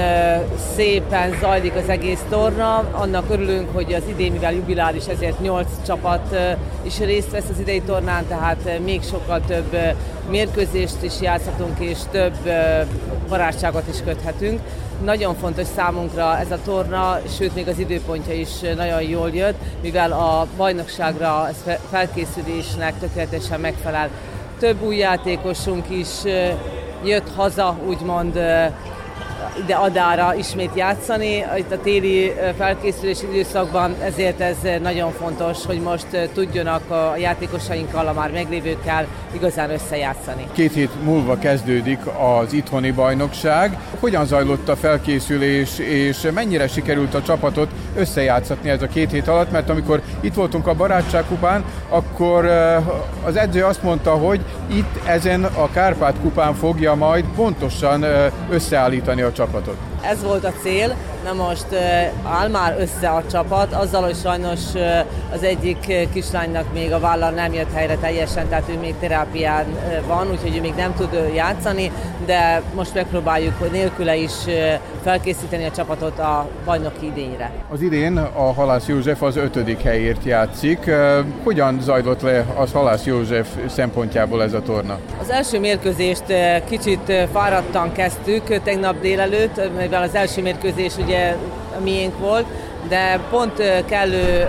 szépen 0.76 1.38
zajlik 1.40 1.76
az 1.76 1.90
egész 1.90 2.24
torna, 2.30 2.84
annak 2.92 3.26
örülünk, 3.30 3.70
hogy 3.74 3.94
az 3.94 4.04
idén, 4.08 4.32
mivel 4.32 4.54
jubiláris, 4.54 5.06
ezért 5.06 5.42
8 5.42 5.68
csapat 5.86 6.36
is 6.82 7.00
részt 7.00 7.32
vesz 7.32 7.50
az 7.52 7.60
idei 7.60 7.82
tornán, 7.82 8.28
tehát 8.28 8.80
még 8.84 9.04
sokkal 9.04 9.42
több 9.48 9.78
mérkőzést 10.30 11.04
is 11.04 11.14
játszhatunk, 11.22 11.80
és 11.80 11.98
több 12.12 12.38
barátságot 13.30 13.88
is 13.90 14.02
köthetünk. 14.06 14.60
Nagyon 15.04 15.36
fontos 15.36 15.68
számunkra 15.76 16.38
ez 16.40 16.52
a 16.52 16.60
torna, 16.66 17.20
sőt 17.38 17.56
még 17.56 17.68
az 17.68 17.80
időpontja 17.80 18.34
is 18.34 18.50
nagyon 18.76 19.02
jól 19.02 19.30
jött, 19.30 19.58
mivel 19.82 20.12
a 20.12 20.48
bajnokságra 20.58 21.48
ez 21.48 21.76
felkészülésnek 21.90 23.00
tökéletesen 23.00 23.60
megfelel. 23.60 24.10
Több 24.60 24.84
új 24.84 24.98
játékosunk 24.98 25.86
is 25.90 26.08
jött 27.04 27.32
haza, 27.36 27.78
úgymond 27.88 28.40
ide 29.64 29.76
Adára 29.76 30.34
ismét 30.36 30.72
játszani. 30.76 31.46
Itt 31.58 31.72
a 31.72 31.80
téli 31.80 32.34
felkészülési 32.58 33.26
időszakban 33.32 33.96
ezért 34.02 34.42
ez 34.42 34.58
nagyon 34.82 35.12
fontos, 35.12 35.66
hogy 35.66 35.82
most 35.82 36.30
tudjanak 36.34 36.90
a 36.90 37.14
játékosainkkal, 37.18 38.08
a 38.08 38.14
már 38.14 38.32
meglévőkkel 38.32 39.08
igazán 39.32 39.70
összejátszani. 39.70 40.48
Két 40.54 40.74
hét 40.74 41.04
múlva 41.04 41.38
kezdődik 41.38 42.00
az 42.06 42.54
itthoni 42.54 42.92
bajnokság. 42.92 43.78
Hogyan 44.00 44.26
zajlott 44.26 44.70
a 44.70 44.76
felkészülés, 44.76 45.80
és 45.80 46.28
mennyire 46.34 46.68
sikerült 46.68 47.14
a 47.14 47.22
csapatot 47.22 47.70
összejátszatni 47.96 48.70
ez 48.70 48.82
a 48.82 48.88
két 48.88 49.12
hét 49.12 49.28
alatt? 49.28 49.52
Mert 49.52 49.70
amikor 49.70 50.02
itt 50.20 50.34
voltunk 50.34 50.68
a 50.68 50.74
barátságkupán, 50.74 51.64
akkor 51.90 52.46
az 53.24 53.36
edző 53.36 53.64
azt 53.64 53.84
mondta, 53.84 54.12
hogy 54.12 54.40
itt 54.68 55.06
ezen 55.06 55.44
a 55.44 55.70
Kárpát 55.72 56.16
kupán 56.22 56.54
fogja 56.54 56.96
majd 56.96 57.26
pontosan 57.36 58.06
összeállítani 58.50 59.22
a 59.22 59.32
csapatot. 59.36 59.95
Ez 60.10 60.24
volt 60.24 60.46
a 60.46 60.54
cél, 60.62 60.96
na 61.24 61.34
most 61.34 61.66
áll 62.24 62.48
már 62.48 62.76
össze 62.80 63.10
a 63.10 63.24
csapat, 63.32 63.74
azzal, 63.74 64.04
hogy 64.04 64.16
sajnos 64.16 64.60
az 65.34 65.44
egyik 65.44 66.10
kislánynak 66.14 66.74
még 66.74 66.94
a 66.94 67.00
vállal 67.00 67.30
nem 67.30 67.54
jött 67.54 67.74
helyre 67.74 67.96
teljesen, 67.96 68.48
tehát 68.48 68.70
ő 68.70 68.80
még 68.80 68.96
terápián 69.00 69.66
van, 70.08 70.32
úgyhogy 70.32 70.58
ő 70.58 70.62
még 70.62 70.74
nem 70.76 70.94
tud 70.96 71.32
játszani, 71.36 71.92
de 72.26 72.62
most 72.76 72.94
megpróbáljuk 72.94 73.54
hogy 73.60 73.72
nélküle 73.72 74.16
is 74.16 74.32
felkészíteni 75.04 75.66
a 75.66 75.72
csapatot 75.72 76.20
a 76.20 76.48
bajnoki 76.66 77.06
idényre. 77.06 77.52
Az 77.72 77.82
idén 77.82 78.18
a 78.18 78.54
Halász 78.54 78.88
József 78.88 79.22
az 79.22 79.36
ötödik 79.36 79.82
helyért 79.82 80.24
játszik. 80.24 80.92
Hogyan 81.44 81.80
zajlott 81.82 82.22
le 82.22 82.46
az 82.56 82.72
Halász 82.72 83.06
József 83.06 83.48
szempontjából 83.68 84.44
ez 84.44 84.54
a 84.54 84.62
torna? 84.62 85.00
Az 85.22 85.30
első 85.30 85.60
mérkőzést 85.60 86.24
kicsit 86.70 87.28
fáradtan 87.34 87.92
kezdtük 87.92 88.62
tegnap 88.64 89.02
délelőtt, 89.02 89.62
mivel 89.96 90.10
az 90.10 90.16
első 90.16 90.42
mérkőzés 90.42 90.98
ugye 90.98 91.36
miénk 91.84 92.20
volt, 92.20 92.46
de 92.88 93.20
pont 93.30 93.84
kellő 93.86 94.48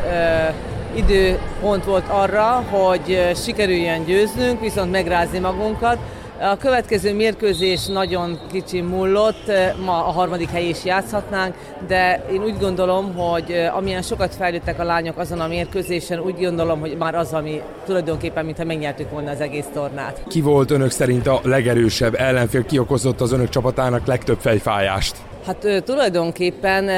időpont 0.94 1.84
volt 1.84 2.04
arra, 2.08 2.64
hogy 2.70 3.30
sikerüljön 3.44 4.04
győznünk, 4.04 4.60
viszont 4.60 4.90
megrázni 4.90 5.38
magunkat. 5.38 5.96
A 6.40 6.56
következő 6.56 7.14
mérkőzés 7.14 7.86
nagyon 7.86 8.38
kicsi 8.52 8.80
múlott, 8.80 9.52
ma 9.84 10.06
a 10.06 10.10
harmadik 10.10 10.50
hely 10.50 10.68
is 10.68 10.84
játszhatnánk, 10.84 11.54
de 11.86 12.22
én 12.32 12.42
úgy 12.42 12.58
gondolom, 12.58 13.14
hogy 13.14 13.68
amilyen 13.74 14.02
sokat 14.02 14.34
fejlődtek 14.34 14.80
a 14.80 14.84
lányok 14.84 15.18
azon 15.18 15.40
a 15.40 15.46
mérkőzésen, 15.46 16.18
úgy 16.18 16.38
gondolom, 16.38 16.80
hogy 16.80 16.96
már 16.98 17.14
az, 17.14 17.32
ami 17.32 17.60
tulajdonképpen, 17.84 18.44
mintha 18.44 18.64
megnyertük 18.64 19.10
volna 19.10 19.30
az 19.30 19.40
egész 19.40 19.66
tornát. 19.74 20.20
Ki 20.28 20.40
volt 20.40 20.70
önök 20.70 20.90
szerint 20.90 21.26
a 21.26 21.40
legerősebb 21.42 22.14
ellenfél, 22.14 22.64
ki 22.64 22.78
okozott 22.78 23.20
az 23.20 23.32
önök 23.32 23.48
csapatának 23.48 24.06
legtöbb 24.06 24.38
fejfájást? 24.40 25.16
Hát 25.46 25.82
tulajdonképpen 25.84 26.88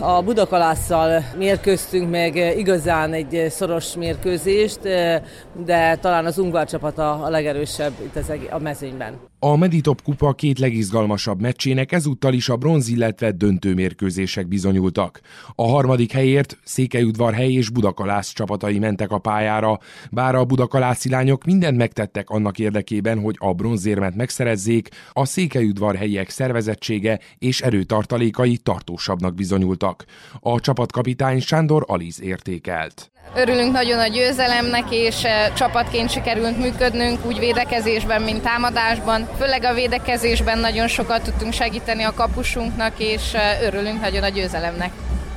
a 0.00 0.22
Budakalásszal 0.22 1.24
mérkőztünk 1.36 2.10
meg 2.10 2.36
igazán 2.36 3.12
egy 3.12 3.46
szoros 3.48 3.96
mérkőzést, 3.96 4.80
de 5.64 5.96
talán 5.96 6.26
az 6.26 6.38
Ungvár 6.38 6.66
csapata 6.66 7.12
a 7.12 7.28
legerősebb 7.28 7.92
itt 8.02 8.16
az 8.16 8.32
a 8.50 8.58
mezőnyben. 8.58 9.20
A 9.40 9.56
Meditop 9.56 10.02
kupa 10.02 10.32
két 10.32 10.58
legizgalmasabb 10.58 11.40
meccsének 11.40 11.92
ezúttal 11.92 12.32
is 12.32 12.48
a 12.48 12.56
bronz, 12.56 12.88
illetve 12.88 13.30
döntőmérkőzések 13.30 14.48
bizonyultak. 14.48 15.20
A 15.54 15.68
harmadik 15.68 16.12
helyért 16.12 16.58
Székelyudvarhely 16.64 17.52
és 17.52 17.70
Budakalász 17.70 18.32
csapatai 18.32 18.78
mentek 18.78 19.10
a 19.10 19.18
pályára, 19.18 19.78
bár 20.10 20.34
a 20.34 20.44
budakalászi 20.44 21.08
lányok 21.08 21.44
mindent 21.44 21.76
megtettek 21.76 22.30
annak 22.30 22.58
érdekében, 22.58 23.20
hogy 23.20 23.36
a 23.38 23.52
bronzérmet 23.52 24.14
megszerezzék, 24.14 24.88
a 25.12 25.24
Székelyudvarhelyiek 25.24 26.28
szervezettsége 26.28 27.20
és 27.38 27.60
erőtartalékai 27.60 28.56
tartósabbnak 28.56 29.34
bizonyultak. 29.34 30.04
A 30.40 30.60
csapatkapitány 30.60 31.40
Sándor 31.40 31.84
Aliz 31.86 32.22
értékelt. 32.22 33.10
Örülünk 33.34 33.72
nagyon 33.72 33.98
a 33.98 34.06
győzelemnek, 34.06 34.84
és 34.90 35.22
csapatként 35.54 36.10
sikerült 36.10 36.58
működnünk, 36.58 37.26
úgy 37.26 37.38
védekezésben, 37.38 38.22
mint 38.22 38.42
támadásban. 38.42 39.28
Főleg 39.38 39.64
a 39.64 39.74
védekezésben 39.74 40.58
nagyon 40.58 40.88
sokat 40.88 41.22
tudtunk 41.22 41.52
segíteni 41.52 42.02
a 42.02 42.14
kapusunknak, 42.14 42.92
és 42.96 43.36
örülünk 43.62 44.00
nagyon 44.00 44.22
a 44.22 44.28
győzelemnek. 44.28 44.90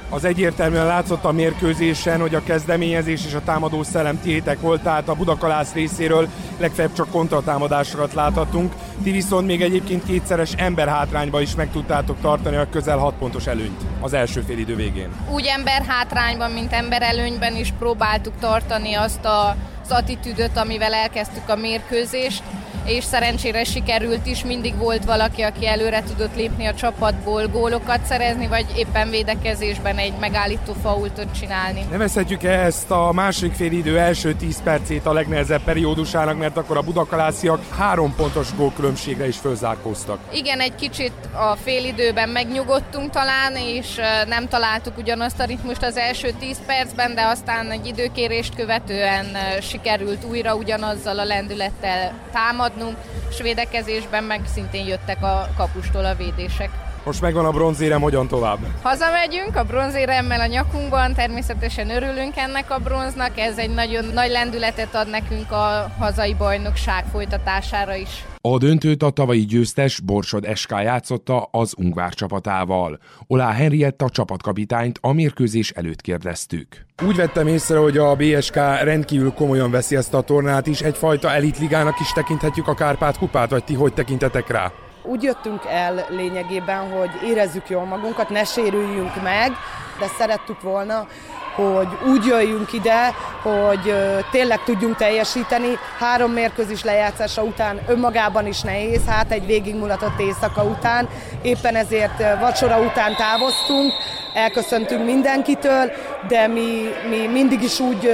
Az 0.09 0.25
egyértelműen 0.25 0.85
látszott 0.85 1.23
a 1.23 1.31
mérkőzésen, 1.31 2.19
hogy 2.19 2.35
a 2.35 2.43
kezdeményezés 2.43 3.25
és 3.25 3.33
a 3.33 3.41
támadó 3.45 3.83
szellem 3.83 4.21
tiétek 4.21 4.61
volt, 4.61 4.81
tehát 4.81 5.09
a 5.09 5.13
Budakalász 5.13 5.73
részéről 5.73 6.27
legfeljebb 6.59 6.93
csak 6.93 7.09
kontratámadásokat 7.09 8.13
láthatunk. 8.13 8.73
Ti 9.03 9.11
viszont 9.11 9.47
még 9.47 9.61
egyébként 9.61 10.05
kétszeres 10.05 10.51
ember 10.57 10.87
hátrányba 10.87 11.41
is 11.41 11.55
meg 11.55 11.71
tudtátok 11.71 12.17
tartani 12.21 12.55
a 12.55 12.69
közel 12.69 12.97
6 12.97 13.13
pontos 13.13 13.47
előnyt 13.47 13.90
az 14.01 14.13
első 14.13 14.41
fél 14.41 14.57
idő 14.57 14.75
végén. 14.75 15.09
Úgy 15.29 15.45
ember 15.45 15.83
hátrányban, 15.87 16.51
mint 16.51 16.73
ember 16.73 17.01
előnyben 17.01 17.55
is 17.55 17.73
próbáltuk 17.79 18.33
tartani 18.39 18.93
azt 18.93 19.25
a, 19.25 19.55
az 19.83 19.91
attitűdöt, 19.91 20.57
amivel 20.57 20.93
elkezdtük 20.93 21.49
a 21.49 21.55
mérkőzést 21.55 22.43
és 22.85 23.03
szerencsére 23.03 23.63
sikerült 23.63 24.25
is, 24.25 24.43
mindig 24.43 24.77
volt 24.77 25.05
valaki, 25.05 25.41
aki 25.41 25.67
előre 25.67 26.03
tudott 26.03 26.35
lépni 26.35 26.65
a 26.65 26.73
csapatból, 26.73 27.47
gólokat 27.47 28.05
szerezni, 28.05 28.47
vagy 28.47 28.65
éppen 28.75 29.09
védekezésben 29.09 29.97
egy 29.97 30.13
megállító 30.19 30.73
faultot 30.81 31.27
csinálni. 31.39 31.85
Nevezhetjük 31.91 32.43
-e 32.43 32.59
ezt 32.65 32.91
a 32.91 33.11
második 33.11 33.53
fél 33.53 33.71
idő 33.71 33.99
első 33.99 34.33
10 34.33 34.61
percét 34.63 35.05
a 35.05 35.13
legnehezebb 35.13 35.63
periódusának, 35.63 36.37
mert 36.37 36.57
akkor 36.57 36.77
a 36.77 36.81
budakalásziak 36.81 37.61
három 37.77 38.15
pontos 38.15 38.55
gólkülönbségre 38.55 39.27
is 39.27 39.37
fölzárkóztak. 39.37 40.19
Igen, 40.31 40.59
egy 40.59 40.75
kicsit 40.75 41.13
a 41.33 41.55
fél 41.63 41.85
időben 41.85 42.29
megnyugodtunk 42.29 43.09
talán, 43.09 43.55
és 43.55 43.99
nem 44.27 44.47
találtuk 44.47 44.97
ugyanazt 44.97 45.39
a 45.39 45.45
ritmust 45.45 45.83
az 45.83 45.97
első 45.97 46.33
10 46.39 46.57
percben, 46.65 47.15
de 47.15 47.21
aztán 47.21 47.71
egy 47.71 47.85
időkérést 47.85 48.55
követően 48.55 49.25
sikerült 49.61 50.25
újra 50.29 50.55
ugyanazzal 50.55 51.19
a 51.19 51.23
lendülettel 51.23 52.13
támadni, 52.31 52.69
adnunk, 52.71 52.97
és 53.29 53.41
védekezésben 53.41 54.23
meg 54.23 54.41
szintén 54.53 54.85
jöttek 54.85 55.23
a 55.23 55.49
kapustól 55.57 56.05
a 56.05 56.15
védések. 56.15 56.69
Most 57.05 57.21
megvan 57.21 57.45
a 57.45 57.51
bronzérem, 57.51 58.01
hogyan 58.01 58.27
tovább? 58.27 58.59
Hazamegyünk 58.81 59.55
a 59.55 59.63
bronzéremmel 59.63 60.39
a 60.39 60.45
nyakunkban, 60.45 61.13
természetesen 61.13 61.89
örülünk 61.89 62.37
ennek 62.37 62.71
a 62.71 62.77
bronznak, 62.77 63.37
ez 63.39 63.57
egy 63.57 63.73
nagyon 63.73 64.05
nagy 64.13 64.29
lendületet 64.29 64.95
ad 64.95 65.09
nekünk 65.09 65.51
a 65.51 65.91
hazai 65.99 66.33
bajnokság 66.33 67.05
folytatására 67.11 67.95
is. 67.95 68.25
A 68.41 68.57
döntőt 68.57 69.03
a 69.03 69.09
tavalyi 69.09 69.45
győztes 69.45 69.99
Borsod 69.99 70.55
SK 70.55 70.69
játszotta 70.69 71.47
az 71.51 71.73
Ungvár 71.77 72.13
csapatával. 72.13 72.99
Olá 73.27 73.51
Henrietta 73.51 74.09
csapatkapitányt 74.09 74.99
a 75.01 75.11
mérkőzés 75.11 75.69
előtt 75.69 76.01
kérdeztük. 76.01 76.85
Úgy 77.03 77.15
vettem 77.15 77.47
észre, 77.47 77.77
hogy 77.77 77.97
a 77.97 78.15
BSK 78.15 78.55
rendkívül 78.83 79.33
komolyan 79.33 79.71
veszi 79.71 79.95
ezt 79.95 80.13
a 80.13 80.21
tornát 80.21 80.67
is, 80.67 80.81
egyfajta 80.81 81.31
elitligának 81.31 81.99
is 81.99 82.11
tekinthetjük 82.11 82.67
a 82.67 82.73
Kárpát 82.73 83.17
kupát, 83.17 83.49
vagy 83.49 83.63
ti 83.63 83.73
hogy 83.73 83.93
tekintetek 83.93 84.47
rá? 84.49 84.71
Úgy 85.03 85.23
jöttünk 85.23 85.65
el 85.65 86.05
lényegében, 86.09 86.91
hogy 86.91 87.09
érezzük 87.23 87.69
jól 87.69 87.85
magunkat, 87.85 88.29
ne 88.29 88.43
sérüljünk 88.43 89.21
meg, 89.21 89.51
de 89.99 90.07
szerettük 90.17 90.61
volna, 90.61 91.07
hogy 91.55 91.87
úgy 92.11 92.25
jöjjünk 92.25 92.73
ide, 92.73 93.13
hogy 93.41 93.95
tényleg 94.31 94.63
tudjunk 94.63 94.95
teljesíteni. 94.95 95.77
Három 95.99 96.31
mérkőzés 96.31 96.83
lejátszása 96.83 97.43
után 97.43 97.79
önmagában 97.87 98.47
is 98.47 98.61
nehéz, 98.61 99.05
hát 99.05 99.31
egy 99.31 99.45
végigmulatott 99.45 100.19
éjszaka 100.19 100.63
után. 100.63 101.09
Éppen 101.41 101.75
ezért 101.75 102.39
vacsora 102.39 102.79
után 102.79 103.15
távoztunk, 103.15 103.91
elköszöntünk 104.33 105.05
mindenkitől, 105.05 105.91
de 106.27 106.47
mi, 106.47 106.89
mi 107.09 107.27
mindig 107.27 107.61
is 107.61 107.79
úgy 107.79 108.11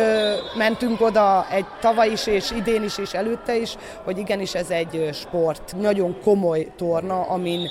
mentünk 0.58 1.02
oda 1.02 1.48
egy 1.52 1.66
tavaly 1.82 2.10
is, 2.10 2.28
és 2.28 2.52
idén 2.52 2.84
is, 2.84 2.98
és 2.98 3.14
előtte 3.14 3.58
is, 3.58 3.76
hogy 4.04 4.18
igenis 4.18 4.54
ez 4.54 4.70
egy 4.70 5.10
sport, 5.14 5.76
nagyon 5.80 6.18
komoly 6.24 6.68
torna, 6.78 7.22
amin 7.22 7.70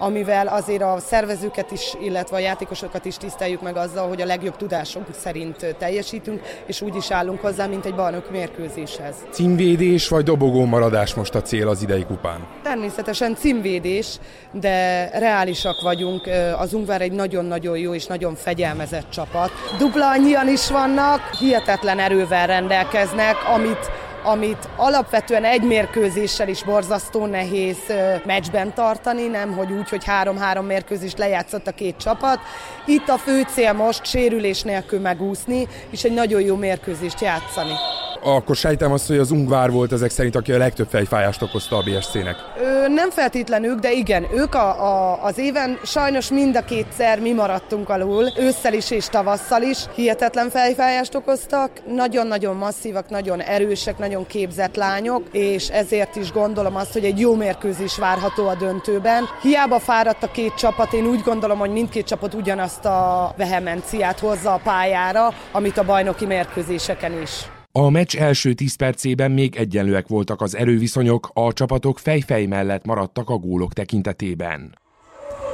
amivel 0.00 0.46
azért 0.46 0.82
a 0.82 0.96
szervezőket 1.06 1.70
is, 1.70 1.94
illetve 2.02 2.36
a 2.36 2.38
játékosokat 2.38 3.04
is 3.04 3.16
tiszteljük 3.16 3.62
meg 3.62 3.76
azzal, 3.76 4.08
hogy 4.08 4.20
a 4.20 4.24
legjobb 4.24 4.56
tudásunk 4.56 5.06
szerint 5.20 5.76
teljesítünk, 5.78 6.42
és 6.66 6.80
úgy 6.80 6.96
is 6.96 7.10
állunk 7.10 7.40
hozzá, 7.40 7.66
mint 7.66 7.84
egy 7.86 7.94
bajnok 7.94 8.30
mérkőzéshez. 8.30 9.14
Címvédés 9.30 10.08
vagy 10.08 10.24
dobogó 10.24 10.64
maradás 10.64 11.14
most 11.14 11.34
a 11.34 11.42
cél 11.42 11.68
az 11.68 11.82
idei 11.82 12.04
kupán? 12.04 12.46
Természetesen 12.62 13.34
címvédés, 13.34 14.18
de 14.52 15.08
reálisak 15.18 15.80
vagyunk. 15.82 16.28
Az 16.58 16.72
Ungvár 16.72 17.00
egy 17.00 17.12
nagyon-nagyon 17.12 17.78
jó 17.78 17.94
és 17.94 18.06
nagyon 18.06 18.34
fegyelmezett 18.34 19.10
csapat. 19.10 19.50
Dupla 19.78 20.10
annyian 20.10 20.48
is 20.48 20.70
vannak, 20.70 21.20
hihetetlen 21.38 21.98
erővel 21.98 22.46
rendelkeznek, 22.46 23.36
amit 23.54 23.90
amit 24.22 24.68
alapvetően 24.76 25.44
egy 25.44 25.62
mérkőzéssel 25.62 26.48
is 26.48 26.62
borzasztó 26.62 27.26
nehéz 27.26 27.78
meccsben 28.24 28.74
tartani, 28.74 29.26
nem 29.26 29.52
hogy 29.52 29.70
úgy, 29.70 29.88
hogy 29.88 30.04
három-három 30.04 30.66
mérkőzést 30.66 31.18
lejátszott 31.18 31.66
a 31.66 31.72
két 31.72 31.96
csapat. 31.96 32.38
Itt 32.86 33.08
a 33.08 33.18
fő 33.18 33.42
cél 33.42 33.72
most 33.72 34.04
sérülés 34.04 34.62
nélkül 34.62 35.00
megúszni, 35.00 35.68
és 35.90 36.04
egy 36.04 36.14
nagyon 36.14 36.40
jó 36.40 36.56
mérkőzést 36.56 37.20
játszani. 37.20 37.74
Akkor 38.22 38.56
sejtem 38.56 38.92
azt, 38.92 39.06
hogy 39.06 39.18
az 39.18 39.30
Ungvár 39.30 39.70
volt 39.70 39.92
ezek 39.92 40.10
szerint, 40.10 40.36
aki 40.36 40.52
a 40.52 40.58
legtöbb 40.58 40.88
fejfájást 40.88 41.42
okozta 41.42 41.76
a 41.76 41.82
BSC-nek. 41.82 42.36
Ö, 42.60 42.88
nem 42.88 43.10
feltétlenül, 43.10 43.74
de 43.74 43.92
igen, 43.92 44.26
ők 44.34 44.54
a, 44.54 44.68
a, 44.68 45.24
az 45.24 45.38
éven 45.38 45.78
sajnos 45.84 46.30
mind 46.30 46.56
a 46.56 46.64
kétszer 46.64 47.20
mi 47.20 47.32
maradtunk 47.32 47.88
alul, 47.88 48.24
ősszel 48.38 48.72
is 48.72 48.90
és 48.90 49.06
tavasszal 49.06 49.62
is. 49.62 49.78
Hihetetlen 49.94 50.50
fejfájást 50.50 51.14
okoztak, 51.14 51.70
nagyon-nagyon 51.86 52.56
masszívak, 52.56 53.10
nagyon 53.10 53.40
erősek, 53.40 53.98
nagyon 53.98 54.26
képzett 54.26 54.76
lányok, 54.76 55.22
és 55.32 55.68
ezért 55.68 56.16
is 56.16 56.32
gondolom 56.32 56.76
azt, 56.76 56.92
hogy 56.92 57.04
egy 57.04 57.20
jó 57.20 57.34
mérkőzés 57.34 57.98
várható 57.98 58.48
a 58.48 58.54
döntőben. 58.54 59.24
Hiába 59.42 59.78
fáradt 59.78 60.22
a 60.22 60.30
két 60.30 60.54
csapat, 60.54 60.92
én 60.92 61.06
úgy 61.06 61.22
gondolom, 61.22 61.58
hogy 61.58 61.70
mindkét 61.70 62.06
csapat 62.06 62.34
ugyanazt 62.34 62.84
a 62.84 63.32
vehemenciát 63.36 64.18
hozza 64.18 64.52
a 64.52 64.60
pályára, 64.64 65.34
amit 65.52 65.78
a 65.78 65.84
bajnoki 65.84 66.26
mérkőzéseken 66.26 67.22
is. 67.22 67.59
A 67.72 67.90
meccs 67.90 68.16
első 68.16 68.52
10 68.52 68.74
percében 68.74 69.30
még 69.30 69.56
egyenlőek 69.56 70.08
voltak 70.08 70.40
az 70.40 70.56
erőviszonyok, 70.56 71.30
a 71.32 71.52
csapatok 71.52 71.98
fejfej 71.98 72.46
mellett 72.46 72.84
maradtak 72.84 73.30
a 73.30 73.36
gólok 73.36 73.72
tekintetében. 73.72 74.78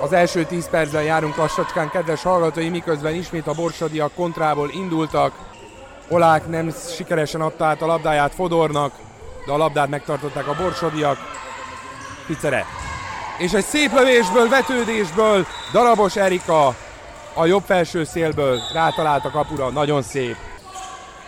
Az 0.00 0.12
első 0.12 0.44
10 0.44 0.68
percben 0.70 1.02
járunk 1.02 1.36
lassacskán, 1.36 1.90
kedves 1.90 2.22
hallgatói, 2.22 2.68
miközben 2.68 3.14
ismét 3.14 3.46
a 3.46 3.54
borsodiak 3.54 4.14
kontrából 4.14 4.70
indultak. 4.74 5.32
Olák 6.08 6.48
nem 6.48 6.72
sikeresen 6.96 7.40
adta 7.40 7.64
át 7.64 7.82
a 7.82 7.86
labdáját 7.86 8.34
Fodornak, 8.34 8.92
de 9.46 9.52
a 9.52 9.56
labdát 9.56 9.88
megtartották 9.88 10.48
a 10.48 10.56
borsodiak. 10.62 11.18
Picere. 12.26 12.64
És 13.38 13.52
egy 13.52 13.64
szép 13.64 13.92
lövésből, 13.92 14.48
vetődésből 14.48 15.46
darabos 15.72 16.16
Erika 16.16 16.74
a 17.34 17.46
jobb 17.46 17.62
felső 17.62 18.04
szélből 18.04 18.60
rátalált 18.72 19.24
a 19.24 19.30
kapura, 19.30 19.70
nagyon 19.70 20.02
szép. 20.02 20.36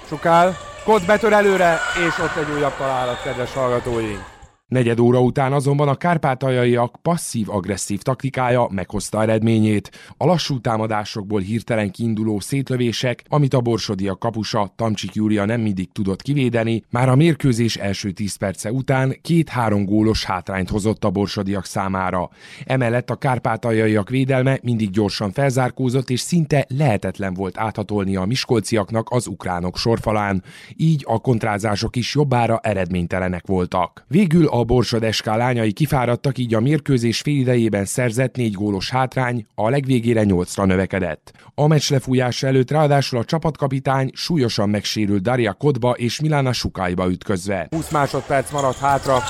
Sukál, 0.09 0.68
Kod 0.89 1.07
betör 1.07 1.33
előre, 1.33 1.81
és 2.07 2.19
ott 2.19 2.37
egy 2.37 2.51
újabb 2.57 2.77
találat, 2.77 3.23
kedves 3.23 3.53
hallgatóink. 3.53 4.38
Negyed 4.69 5.01
óra 5.01 5.21
után 5.21 5.53
azonban 5.53 5.89
a 5.89 5.95
kárpátaljaiak 5.95 6.97
passzív-agresszív 7.03 8.01
taktikája 8.01 8.69
meghozta 8.71 9.23
eredményét. 9.23 9.91
A 10.17 10.27
lassú 10.27 10.61
támadásokból 10.61 11.41
hirtelen 11.41 11.91
kiinduló 11.91 12.41
szétlövések, 12.41 13.25
amit 13.29 13.55
a 13.55 13.61
borsodiak 13.61 14.19
kapusa 14.19 14.73
Tamcsik 14.77 15.15
Júlia 15.15 15.45
nem 15.45 15.61
mindig 15.61 15.93
tudott 15.93 16.23
kivédeni, 16.23 16.83
már 16.91 17.09
a 17.09 17.15
mérkőzés 17.15 17.77
első 17.77 18.11
10 18.11 18.37
perce 18.37 18.73
után 18.73 19.17
két-három 19.23 19.85
gólos 19.85 20.25
hátrányt 20.25 20.71
hozott 20.71 21.05
a 21.05 21.11
borsodiak 21.11 21.65
számára. 21.65 22.31
Emellett 22.65 23.11
a 23.11 23.17
kárpátaljaiak 23.17 24.09
védelme 24.09 24.59
mindig 24.63 24.91
gyorsan 24.91 25.33
felzárkózott, 25.33 26.11
és 26.11 26.21
szinte 26.21 26.67
lehetetlen 26.69 27.35
volt 27.35 27.59
áthatolni 27.59 28.17
a 28.17 28.25
miskolciaknak 28.25 29.11
az 29.11 29.27
ukránok 29.27 29.77
sorfalán. 29.77 30.43
Így 30.77 31.05
a 31.07 31.19
kontrázások 31.19 31.97
is 31.97 32.15
jobbára 32.15 32.59
eredménytelenek 32.63 33.47
voltak. 33.47 34.05
Végül 34.09 34.47
a 34.47 34.58
a 34.59 34.65
Borsod 34.65 35.13
SK 35.13 35.27
lányai 35.27 35.73
kifáradtak, 35.73 36.39
így 36.39 36.55
a 36.55 36.61
mérkőzés 36.61 37.23
idejében 37.25 37.85
szerzett 37.85 38.37
négy 38.37 38.53
gólos 38.53 38.91
hátrány 38.91 39.47
a 39.55 39.71
legvégére 39.71 40.25
nyolcra 40.25 40.65
növekedett. 40.65 41.33
A 41.55 41.67
meccs 41.67 41.91
lefújása 41.91 42.47
előtt 42.47 42.71
ráadásul 42.71 43.19
a 43.19 43.25
csapatkapitány 43.25 44.11
súlyosan 44.15 44.69
megsérült 44.69 45.23
Daria 45.23 45.53
Kodba 45.53 45.91
és 45.91 46.21
Milana 46.21 46.53
Sukájba 46.53 47.11
ütközve. 47.11 47.67
20 47.71 47.91
másodperc 47.91 48.51
maradt 48.51 48.79
hátra, 48.79 49.23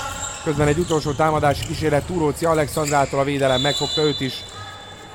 közben 0.44 0.68
egy 0.68 0.78
utolsó 0.78 1.12
támadási 1.12 1.66
kísérlet 1.66 2.06
Túróci 2.06 2.44
Alexandrától 2.44 3.20
a 3.20 3.24
védelem 3.24 3.60
megfogta 3.60 4.02
őt 4.02 4.20
is. 4.20 4.34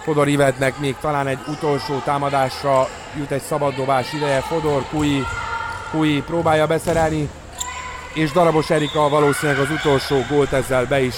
Fodor 0.04 0.28
Ivetnek 0.28 0.80
még 0.80 0.96
talán 1.02 1.28
egy 1.28 1.40
utolsó 1.48 2.00
támadásra 2.06 2.88
jut 3.18 3.32
egy 3.32 3.42
szabaddobás 3.42 4.14
ideje. 4.14 4.40
Fodor 4.40 4.84
Kui, 4.90 5.24
Kui 5.92 6.22
próbálja 6.22 6.68
beszerelni, 6.68 7.30
és 8.14 8.32
Darabos 8.32 8.70
Erika 8.70 9.10
valószínűleg 9.10 9.62
az 9.62 9.70
utolsó 9.70 10.16
gólt 10.30 10.52
ezzel 10.52 10.86
be 10.86 11.02
is 11.02 11.16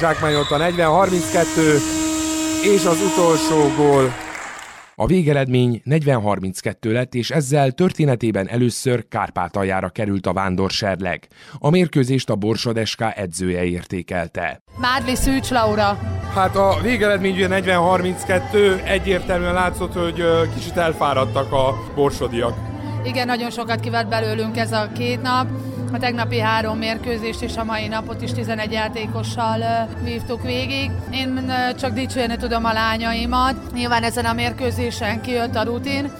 zsákmányolta 0.00 0.56
40-32, 0.58 1.46
és 2.62 2.84
az 2.84 3.00
utolsó 3.00 3.74
gól 3.76 4.12
a 4.94 5.06
végeredmény 5.06 5.82
40-32 5.84 6.92
lett, 6.92 7.14
és 7.14 7.30
ezzel 7.30 7.70
történetében 7.70 8.48
először 8.48 9.08
Kárpátaljára 9.08 9.88
került 9.88 10.26
a 10.26 10.32
vándorserleg. 10.32 11.28
A 11.58 11.70
mérkőzést 11.70 12.30
a 12.30 12.36
Borsod 12.36 12.86
SK 12.86 13.04
edzője 13.14 13.64
értékelte. 13.64 14.62
Mádli 14.76 15.14
Szűcs 15.14 15.50
Laura. 15.50 15.98
Hát 16.34 16.56
a 16.56 16.78
végeredmény 16.82 17.34
ugye 17.34 17.48
40-32, 17.50 18.84
egyértelműen 18.84 19.54
látszott, 19.54 19.92
hogy 19.92 20.24
kicsit 20.54 20.76
elfáradtak 20.76 21.52
a 21.52 21.74
borsodiak. 21.94 22.56
Igen, 23.04 23.26
nagyon 23.26 23.50
sokat 23.50 23.80
kivett 23.80 24.08
belőlünk 24.08 24.56
ez 24.56 24.72
a 24.72 24.90
két 24.94 25.22
nap 25.22 25.46
a 25.94 25.98
tegnapi 25.98 26.38
három 26.38 26.78
mérkőzést 26.78 27.42
és 27.42 27.56
a 27.56 27.64
mai 27.64 27.88
napot 27.88 28.22
is 28.22 28.32
11 28.32 28.72
játékossal 28.72 29.88
vívtuk 30.02 30.42
végig. 30.42 30.90
Én 31.10 31.52
csak 31.78 31.92
dicsérni 31.92 32.36
tudom 32.36 32.64
a 32.64 32.72
lányaimat. 32.72 33.72
Nyilván 33.72 34.02
ezen 34.02 34.24
a 34.24 34.32
mérkőzésen 34.32 35.20
kijött 35.20 35.54
a 35.54 35.62
rutin, 35.62 36.10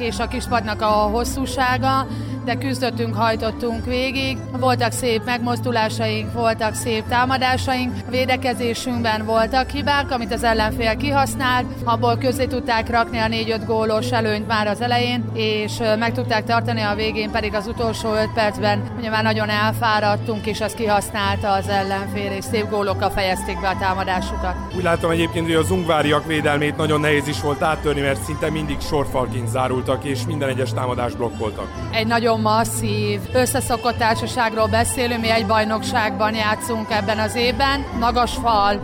és 0.00 0.18
a 0.18 0.28
kispadnak 0.28 0.82
a 0.82 0.86
hosszúsága, 0.86 2.06
de 2.44 2.54
küzdöttünk, 2.54 3.14
hajtottunk 3.14 3.84
végig. 3.84 4.38
Voltak 4.58 4.92
szép 4.92 5.24
megmozdulásaink, 5.24 6.32
voltak 6.32 6.74
szép 6.74 7.08
támadásaink, 7.08 7.92
védekezésünkben 8.10 9.24
voltak 9.24 9.70
hibák, 9.70 10.10
amit 10.10 10.32
az 10.32 10.44
ellenfél 10.44 10.96
kihasznált, 10.96 11.66
abból 11.84 12.18
közé 12.18 12.44
tudták 12.46 12.90
rakni 12.90 13.18
a 13.18 13.26
4-5 13.26 13.60
gólos 13.66 14.10
előnyt 14.10 14.46
már 14.46 14.66
az 14.66 14.80
elején, 14.80 15.24
és 15.34 15.78
meg 15.98 16.12
tudták 16.12 16.44
tartani 16.44 16.80
a 16.80 16.94
végén, 16.94 17.30
pedig 17.30 17.54
az 17.54 17.66
utolsó 17.66 18.12
5 18.12 18.32
percben 18.34 18.82
ugye 18.98 19.10
már 19.10 19.22
nagyon 19.22 19.48
elfáradtunk, 19.48 20.46
és 20.46 20.60
azt 20.60 20.74
kihasználta 20.74 21.52
az 21.52 21.68
ellenfél, 21.68 22.30
és 22.30 22.44
szép 22.44 22.70
gólokkal 22.70 23.10
fejezték 23.10 23.60
be 23.60 23.68
a 23.68 23.78
támadásukat. 23.78 24.54
Úgy 24.76 24.82
látom 24.82 25.10
egyébként, 25.10 25.46
hogy 25.46 25.54
az 25.54 25.70
ungváriak 25.70 26.26
védelmét 26.26 26.76
nagyon 26.76 27.00
nehéz 27.00 27.28
is 27.28 27.40
volt 27.40 27.62
áttörni, 27.62 28.00
mert 28.00 28.22
szinte 28.22 28.50
mindig 28.50 28.80
sorfalként 28.80 29.48
zárultak, 29.90 30.04
és 30.04 30.26
minden 30.26 30.48
egyes 30.48 30.72
támadást 30.72 31.16
blokkoltak. 31.16 31.68
Egy 31.92 32.06
nagyon 32.06 32.40
masszív, 32.40 33.20
összeszokott 33.32 33.96
társaságról 33.96 34.66
beszélünk, 34.66 35.20
mi 35.20 35.30
egy 35.30 35.46
bajnokságban 35.46 36.34
játszunk 36.34 36.90
ebben 36.90 37.18
az 37.18 37.34
évben. 37.34 37.84
Magas 37.98 38.32
fal, 38.34 38.80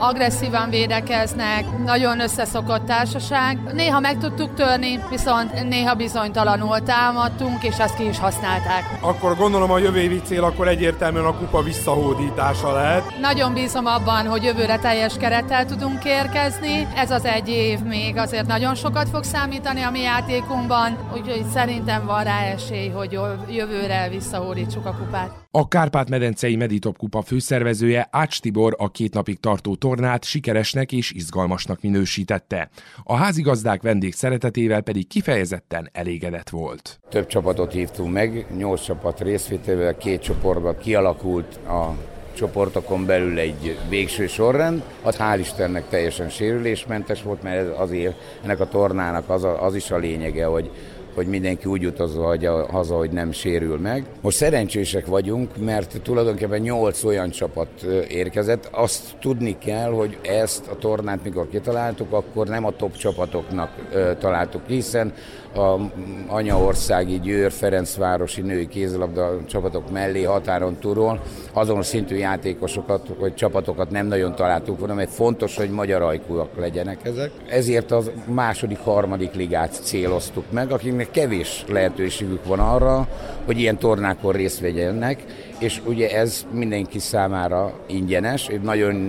agresszívan 0.00 0.70
védekeznek, 0.70 1.78
nagyon 1.84 2.20
összeszokott 2.20 2.86
társaság. 2.86 3.58
Néha 3.72 4.00
meg 4.00 4.18
tudtuk 4.18 4.54
törni, 4.54 5.00
viszont 5.10 5.68
néha 5.68 5.94
bizonytalanul 5.94 6.82
támadtunk, 6.82 7.62
és 7.62 7.78
ezt 7.78 7.96
ki 7.96 8.08
is 8.08 8.18
használták. 8.18 8.82
Akkor 9.00 9.36
gondolom 9.36 9.70
a 9.70 9.78
jövő 9.78 9.98
évi 10.00 10.20
cél 10.24 10.44
akkor 10.44 10.68
egyértelműen 10.68 11.24
a 11.24 11.38
kupa 11.38 11.62
visszahódítása 11.62 12.72
lehet. 12.72 13.18
Nagyon 13.20 13.52
bízom 13.54 13.86
abban, 13.86 14.26
hogy 14.26 14.42
jövőre 14.42 14.78
teljes 14.78 15.16
kerettel 15.16 15.64
tudunk 15.64 16.04
érkezni. 16.04 16.88
Ez 16.96 17.10
az 17.10 17.24
egy 17.24 17.48
év 17.48 17.78
még 17.80 18.16
azért 18.16 18.46
nagyon 18.46 18.74
sokat 18.74 19.08
fog 19.08 19.24
számítani 19.24 19.82
a 19.82 19.90
mi 19.90 20.00
játékunkban, 20.00 20.98
úgyhogy 21.12 21.44
szerintem 21.54 22.06
van 22.06 22.24
rá 22.24 22.40
esély, 22.40 22.88
hogy 22.88 23.18
jövőre 23.48 24.08
visszahódítsuk 24.08 24.86
a 24.86 24.94
kupát. 24.94 25.30
A 25.50 25.68
Kárpát-medencei 25.68 26.56
Meditop 26.56 26.96
kupa 26.96 27.22
főszervezője 27.22 28.08
Ács 28.10 28.40
Tibor 28.40 28.74
a 28.78 28.90
két 28.90 29.14
napig 29.14 29.40
tartó 29.54 29.74
tornát 29.74 30.24
sikeresnek 30.24 30.92
és 30.92 31.12
izgalmasnak 31.12 31.80
minősítette. 31.80 32.68
A 33.02 33.16
házigazdák 33.16 33.82
vendég 33.82 34.14
szeretetével 34.14 34.80
pedig 34.80 35.06
kifejezetten 35.06 35.88
elégedett 35.92 36.48
volt. 36.48 37.00
Több 37.08 37.26
csapatot 37.26 37.72
hívtunk 37.72 38.12
meg, 38.12 38.46
nyolc 38.56 38.84
csapat 38.84 39.20
részvételével 39.20 39.96
két 39.96 40.22
csoportban 40.22 40.76
kialakult 40.78 41.56
a 41.56 41.96
csoportokon 42.36 43.06
belül 43.06 43.38
egy 43.38 43.78
végső 43.88 44.26
sorrend. 44.26 44.82
Az 45.02 45.16
hál' 45.16 45.38
Istennek 45.38 45.88
teljesen 45.88 46.28
sérülésmentes 46.28 47.22
volt, 47.22 47.42
mert 47.42 47.56
ez 47.56 47.78
azért 47.78 48.16
ennek 48.42 48.60
a 48.60 48.68
tornának 48.68 49.30
az, 49.30 49.44
a, 49.44 49.64
az 49.64 49.74
is 49.74 49.90
a 49.90 49.96
lényege, 49.96 50.44
hogy 50.44 50.70
hogy 51.14 51.26
mindenki 51.26 51.68
úgy 51.68 51.86
utazza 51.86 52.36
haza, 52.70 52.96
hogy 52.96 53.10
nem 53.10 53.32
sérül 53.32 53.78
meg. 53.78 54.04
Most 54.20 54.36
szerencsések 54.36 55.06
vagyunk, 55.06 55.50
mert 55.64 56.00
tulajdonképpen 56.02 56.60
8 56.60 57.04
olyan 57.04 57.30
csapat 57.30 57.82
érkezett. 58.08 58.68
Azt 58.72 59.16
tudni 59.20 59.58
kell, 59.58 59.90
hogy 59.90 60.18
ezt 60.22 60.66
a 60.66 60.76
tornát, 60.76 61.24
mikor 61.24 61.48
kitaláltuk, 61.48 62.12
akkor 62.12 62.48
nem 62.48 62.64
a 62.64 62.70
top 62.70 62.96
csapatoknak 62.96 63.70
találtuk, 64.18 64.62
hiszen 64.66 65.12
a 65.56 65.90
anyaországi 66.26 67.20
Győr 67.20 67.52
Ferencvárosi 67.52 68.40
női 68.40 68.68
kézilabda 68.68 69.38
csapatok 69.46 69.90
mellé 69.90 70.22
határon 70.22 70.76
túlról 70.80 71.20
azon 71.52 71.82
szintű 71.82 72.16
játékosokat 72.16 73.08
vagy 73.18 73.34
csapatokat 73.34 73.90
nem 73.90 74.06
nagyon 74.06 74.34
találtuk 74.34 74.78
volna, 74.78 74.94
mert 74.94 75.10
fontos, 75.10 75.56
hogy 75.56 75.70
magyar 75.70 76.02
ajkúak 76.02 76.48
legyenek 76.56 76.98
ezek. 77.04 77.30
Ezért 77.48 77.90
az 77.90 78.10
második, 78.26 78.78
harmadik 78.78 79.34
ligát 79.34 79.80
céloztuk 79.82 80.44
meg, 80.50 80.70
akiknek 80.70 81.10
kevés 81.10 81.64
lehetőségük 81.68 82.44
van 82.44 82.58
arra, 82.58 83.08
hogy 83.44 83.58
ilyen 83.58 83.78
tornákon 83.78 84.32
részt 84.32 84.60
vegyenek, 84.60 85.24
és 85.58 85.80
ugye 85.86 86.10
ez 86.10 86.46
mindenki 86.52 86.98
számára 86.98 87.72
ingyenes, 87.86 88.50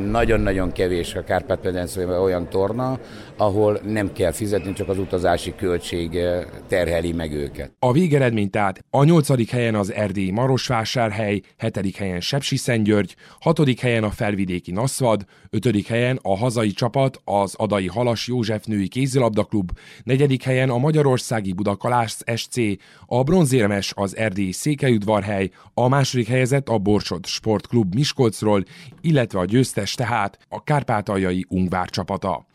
nagyon-nagyon 0.09 0.71
kevés 0.71 1.15
a 1.15 1.23
Kárpát-medencében 1.23 2.19
olyan 2.19 2.49
torna, 2.49 2.99
ahol 3.37 3.79
nem 3.83 4.13
kell 4.13 4.31
fizetni, 4.31 4.73
csak 4.73 4.89
az 4.89 4.97
utazási 4.97 5.55
költség 5.55 6.15
eh, 6.15 6.43
terheli 6.67 7.11
meg 7.11 7.33
őket. 7.33 7.71
A 7.79 7.91
végeredmény 7.91 8.49
tehát 8.49 8.85
a 8.89 9.03
nyolcadik 9.03 9.49
helyen 9.49 9.75
az 9.75 9.93
erdélyi 9.93 10.31
Marosvásárhely, 10.31 11.41
hetedik 11.57 11.95
helyen 11.95 12.19
Sepsiszentgyörgy, 12.19 13.15
hatodik 13.39 13.79
helyen 13.79 14.03
a 14.03 14.09
felvidéki 14.09 14.71
Naszvad, 14.71 15.25
ötödik 15.49 15.87
helyen 15.87 16.19
a 16.21 16.37
hazai 16.37 16.71
csapat, 16.71 17.21
az 17.23 17.55
Adai 17.55 17.87
Halas 17.87 18.27
József 18.27 18.65
női 18.65 18.87
kézilabdaklub, 18.87 19.71
negyedik 20.03 20.43
helyen 20.43 20.69
a 20.69 20.77
Magyarországi 20.77 21.53
Budakalász 21.53 22.21
SC, 22.35 22.55
a 23.05 23.23
bronzérmes 23.23 23.93
az 23.95 24.17
erdélyi 24.17 24.51
Székelyudvarhely, 24.51 25.49
a 25.73 25.87
második 25.87 26.27
helyezett 26.27 26.69
a 26.69 26.77
Borsod 26.77 27.25
Sportklub 27.25 27.95
Miskolcról, 27.95 28.63
illetve 29.01 29.39
a 29.39 29.45
győztes 29.45 29.93
tehát 29.93 30.37
a 30.49 30.63
kárpátaljai 30.63 31.45
Ungvár 31.49 31.89
csapata. 31.89 32.45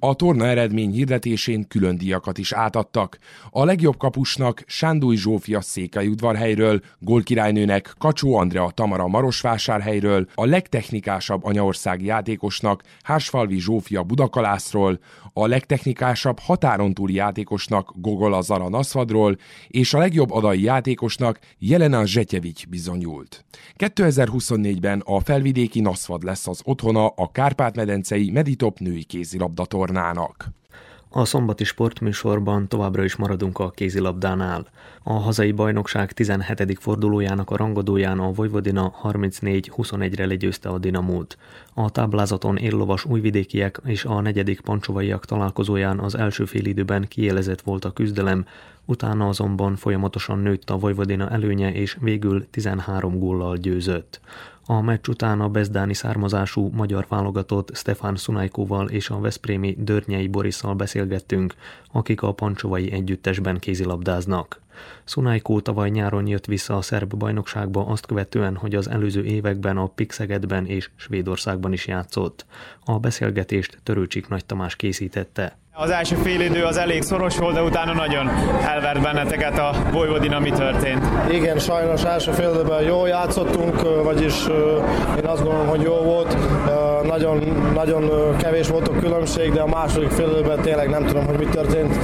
A 0.00 0.14
torna 0.14 0.46
eredmény 0.46 0.90
hirdetésén 0.90 1.68
külön 1.68 1.96
díjakat 1.96 2.38
is 2.38 2.52
átadtak. 2.52 3.18
A 3.50 3.64
legjobb 3.64 3.96
kapusnak 3.96 4.64
Sándúj 4.66 5.16
Zsófia 5.16 5.60
udvarhelyről, 5.94 6.80
gólkirálynőnek 6.98 7.94
Kacsó 7.98 8.36
Andrea 8.36 8.70
Tamara 8.70 9.06
Marosvásárhelyről, 9.06 10.28
a 10.34 10.46
legtechnikásabb 10.46 11.44
anyaországi 11.44 12.04
játékosnak 12.04 12.82
Hársfalvi 13.02 13.58
Zsófia 13.58 14.02
Budakalászról, 14.02 14.98
a 15.32 15.46
legtechnikásabb 15.46 16.38
határon 16.38 16.94
túli 16.94 17.14
játékosnak 17.14 17.92
Gogola 17.96 18.40
Zara 18.40 18.68
Naszvadról, 18.68 19.38
és 19.68 19.94
a 19.94 19.98
legjobb 19.98 20.30
adai 20.30 20.62
játékosnak 20.62 21.38
Jelena 21.58 22.06
Zsetyevics 22.06 22.66
bizonyult. 22.66 23.44
2024-ben 23.76 25.02
a 25.04 25.20
felvidéki 25.20 25.80
Naszvad 25.80 26.22
lesz 26.22 26.46
az 26.46 26.60
otthona 26.64 27.06
a 27.06 27.30
Kárpát-medencei 27.30 28.30
Meditop 28.30 28.78
női 28.78 29.04
kézilabdator 29.04 29.87
csatornának. 29.88 30.46
A 31.10 31.24
szombati 31.24 31.64
sportműsorban 31.64 32.68
továbbra 32.68 33.04
is 33.04 33.16
maradunk 33.16 33.58
a 33.58 33.70
kézilabdánál. 33.70 34.66
A 35.02 35.12
hazai 35.12 35.52
bajnokság 35.52 36.12
17. 36.12 36.78
fordulójának 36.80 37.50
a 37.50 37.56
rangadóján 37.56 38.18
a 38.18 38.32
Vojvodina 38.32 38.94
34-21-re 39.02 40.26
legyőzte 40.26 40.68
a 40.68 40.78
Dinamót. 40.78 41.38
A 41.74 41.90
táblázaton 41.90 42.56
éllovas 42.56 43.04
újvidékiek 43.04 43.80
és 43.84 44.04
a 44.04 44.20
negyedik 44.20 44.60
pancsovaiak 44.60 45.24
találkozóján 45.24 45.98
az 45.98 46.14
első 46.14 46.44
félidőben 46.44 47.06
kielezett 47.08 47.60
volt 47.60 47.84
a 47.84 47.92
küzdelem, 47.92 48.46
utána 48.84 49.28
azonban 49.28 49.76
folyamatosan 49.76 50.38
nőtt 50.38 50.70
a 50.70 50.78
Vojvodina 50.78 51.30
előnye 51.30 51.72
és 51.72 51.96
végül 52.00 52.50
13 52.50 53.18
góllal 53.18 53.56
győzött. 53.56 54.20
A 54.70 54.80
meccs 54.80 55.08
után 55.08 55.40
a 55.40 55.48
bezdáni 55.48 55.94
származású 55.94 56.70
magyar 56.74 57.06
válogatott 57.08 57.76
Stefan 57.76 58.16
Szunajkóval 58.16 58.88
és 58.88 59.10
a 59.10 59.20
Veszprémi 59.20 59.76
Dörnyei 59.78 60.26
Borisszal 60.26 60.74
beszélgettünk, 60.74 61.54
akik 61.92 62.22
a 62.22 62.32
pancsovai 62.32 62.92
együttesben 62.92 63.58
kézilabdáznak. 63.58 64.60
Szunajkó 65.04 65.60
tavaly 65.60 65.90
nyáron 65.90 66.26
jött 66.26 66.46
vissza 66.46 66.76
a 66.76 66.82
szerb 66.82 67.16
bajnokságba 67.16 67.86
azt 67.86 68.06
követően, 68.06 68.56
hogy 68.56 68.74
az 68.74 68.88
előző 68.88 69.24
években 69.24 69.76
a 69.76 69.86
Pixegedben 69.86 70.66
és 70.66 70.90
Svédországban 70.96 71.72
is 71.72 71.86
játszott. 71.86 72.46
A 72.84 72.98
beszélgetést 72.98 73.78
Törőcsik 73.82 74.28
Nagy 74.28 74.44
Tamás 74.44 74.76
készítette. 74.76 75.56
Az 75.80 75.90
első 75.90 76.16
fél 76.16 76.40
idő 76.40 76.64
az 76.64 76.76
elég 76.76 77.02
szoros 77.02 77.38
volt, 77.38 77.54
de 77.54 77.62
utána 77.62 77.92
nagyon 77.92 78.28
elvert 78.60 79.02
benneteket 79.02 79.58
a 79.58 79.74
Vojvodina, 79.92 80.38
mi 80.38 80.50
történt. 80.50 81.04
Igen, 81.30 81.58
sajnos 81.58 82.04
első 82.04 82.32
fél 82.32 82.50
időben 82.54 82.82
jól 82.82 83.08
játszottunk, 83.08 84.02
vagyis 84.02 84.46
én 85.18 85.26
azt 85.26 85.42
gondolom, 85.42 85.66
hogy 85.66 85.82
jó 85.82 85.94
volt. 85.94 86.36
Nagyon, 87.06 87.42
nagyon 87.74 88.10
kevés 88.36 88.68
volt 88.68 88.88
a 88.88 88.92
különbség, 89.00 89.52
de 89.52 89.60
a 89.60 89.66
második 89.66 90.10
fél 90.10 90.60
tényleg 90.62 90.88
nem 90.88 91.04
tudom, 91.04 91.26
hogy 91.26 91.38
mi 91.38 91.44
történt. 91.44 91.94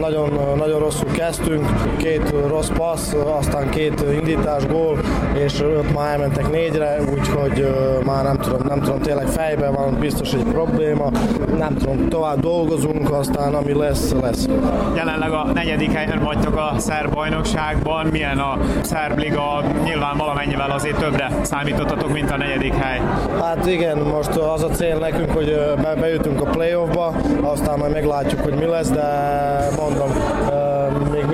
Nagyon, 0.00 0.40
nagyon 0.56 0.78
rosszul 0.78 1.10
kezdtünk, 1.10 1.66
két 1.96 2.34
rossz 2.48 2.70
passz, 2.76 3.12
aztán 3.38 3.70
két 3.70 4.04
indítás, 4.12 4.66
gól, 4.66 4.98
és 5.34 5.60
ott 5.60 5.94
már 5.94 6.12
elmentek 6.12 6.50
négyre, 6.50 6.98
úgyhogy 7.12 7.66
már 8.04 8.24
nem 8.24 8.36
tudom, 8.36 8.60
nem 8.68 8.80
tudom, 8.80 9.00
tényleg 9.00 9.26
fejben 9.26 9.72
van 9.72 9.96
biztos 9.98 10.32
egy 10.32 10.42
probléma, 10.42 11.10
nem 11.58 11.76
tudom, 11.76 12.08
tovább 12.08 12.40
dolgozunk, 12.40 13.12
aztán 13.12 13.54
ami 13.54 13.72
lesz, 13.72 14.14
lesz. 14.20 14.46
Jelenleg 14.94 15.30
a 15.30 15.50
negyedik 15.54 15.92
helyen 15.92 16.22
vagytok 16.24 16.56
a 16.56 16.74
szerb 16.78 17.14
bajnokságban. 17.14 18.06
Milyen 18.06 18.38
a 18.38 18.58
szerb 18.82 19.18
liga? 19.18 19.62
Nyilván 19.84 20.16
valamennyivel 20.16 20.70
azért 20.70 20.98
többre 20.98 21.30
számítottatok, 21.42 22.12
mint 22.12 22.30
a 22.30 22.36
negyedik 22.36 22.74
hely. 22.74 23.00
Hát 23.40 23.66
igen, 23.66 23.98
most 23.98 24.36
az 24.36 24.62
a 24.62 24.68
cél 24.68 24.98
nekünk, 24.98 25.30
hogy 25.30 25.60
be, 25.82 25.94
bejutunk 25.94 26.40
a 26.40 26.50
playoffba, 26.50 27.14
aztán 27.42 27.78
majd 27.78 27.92
meglátjuk, 27.92 28.40
hogy 28.40 28.54
mi 28.54 28.64
lesz, 28.64 28.90
de 28.90 29.04
mondom, 29.74 30.10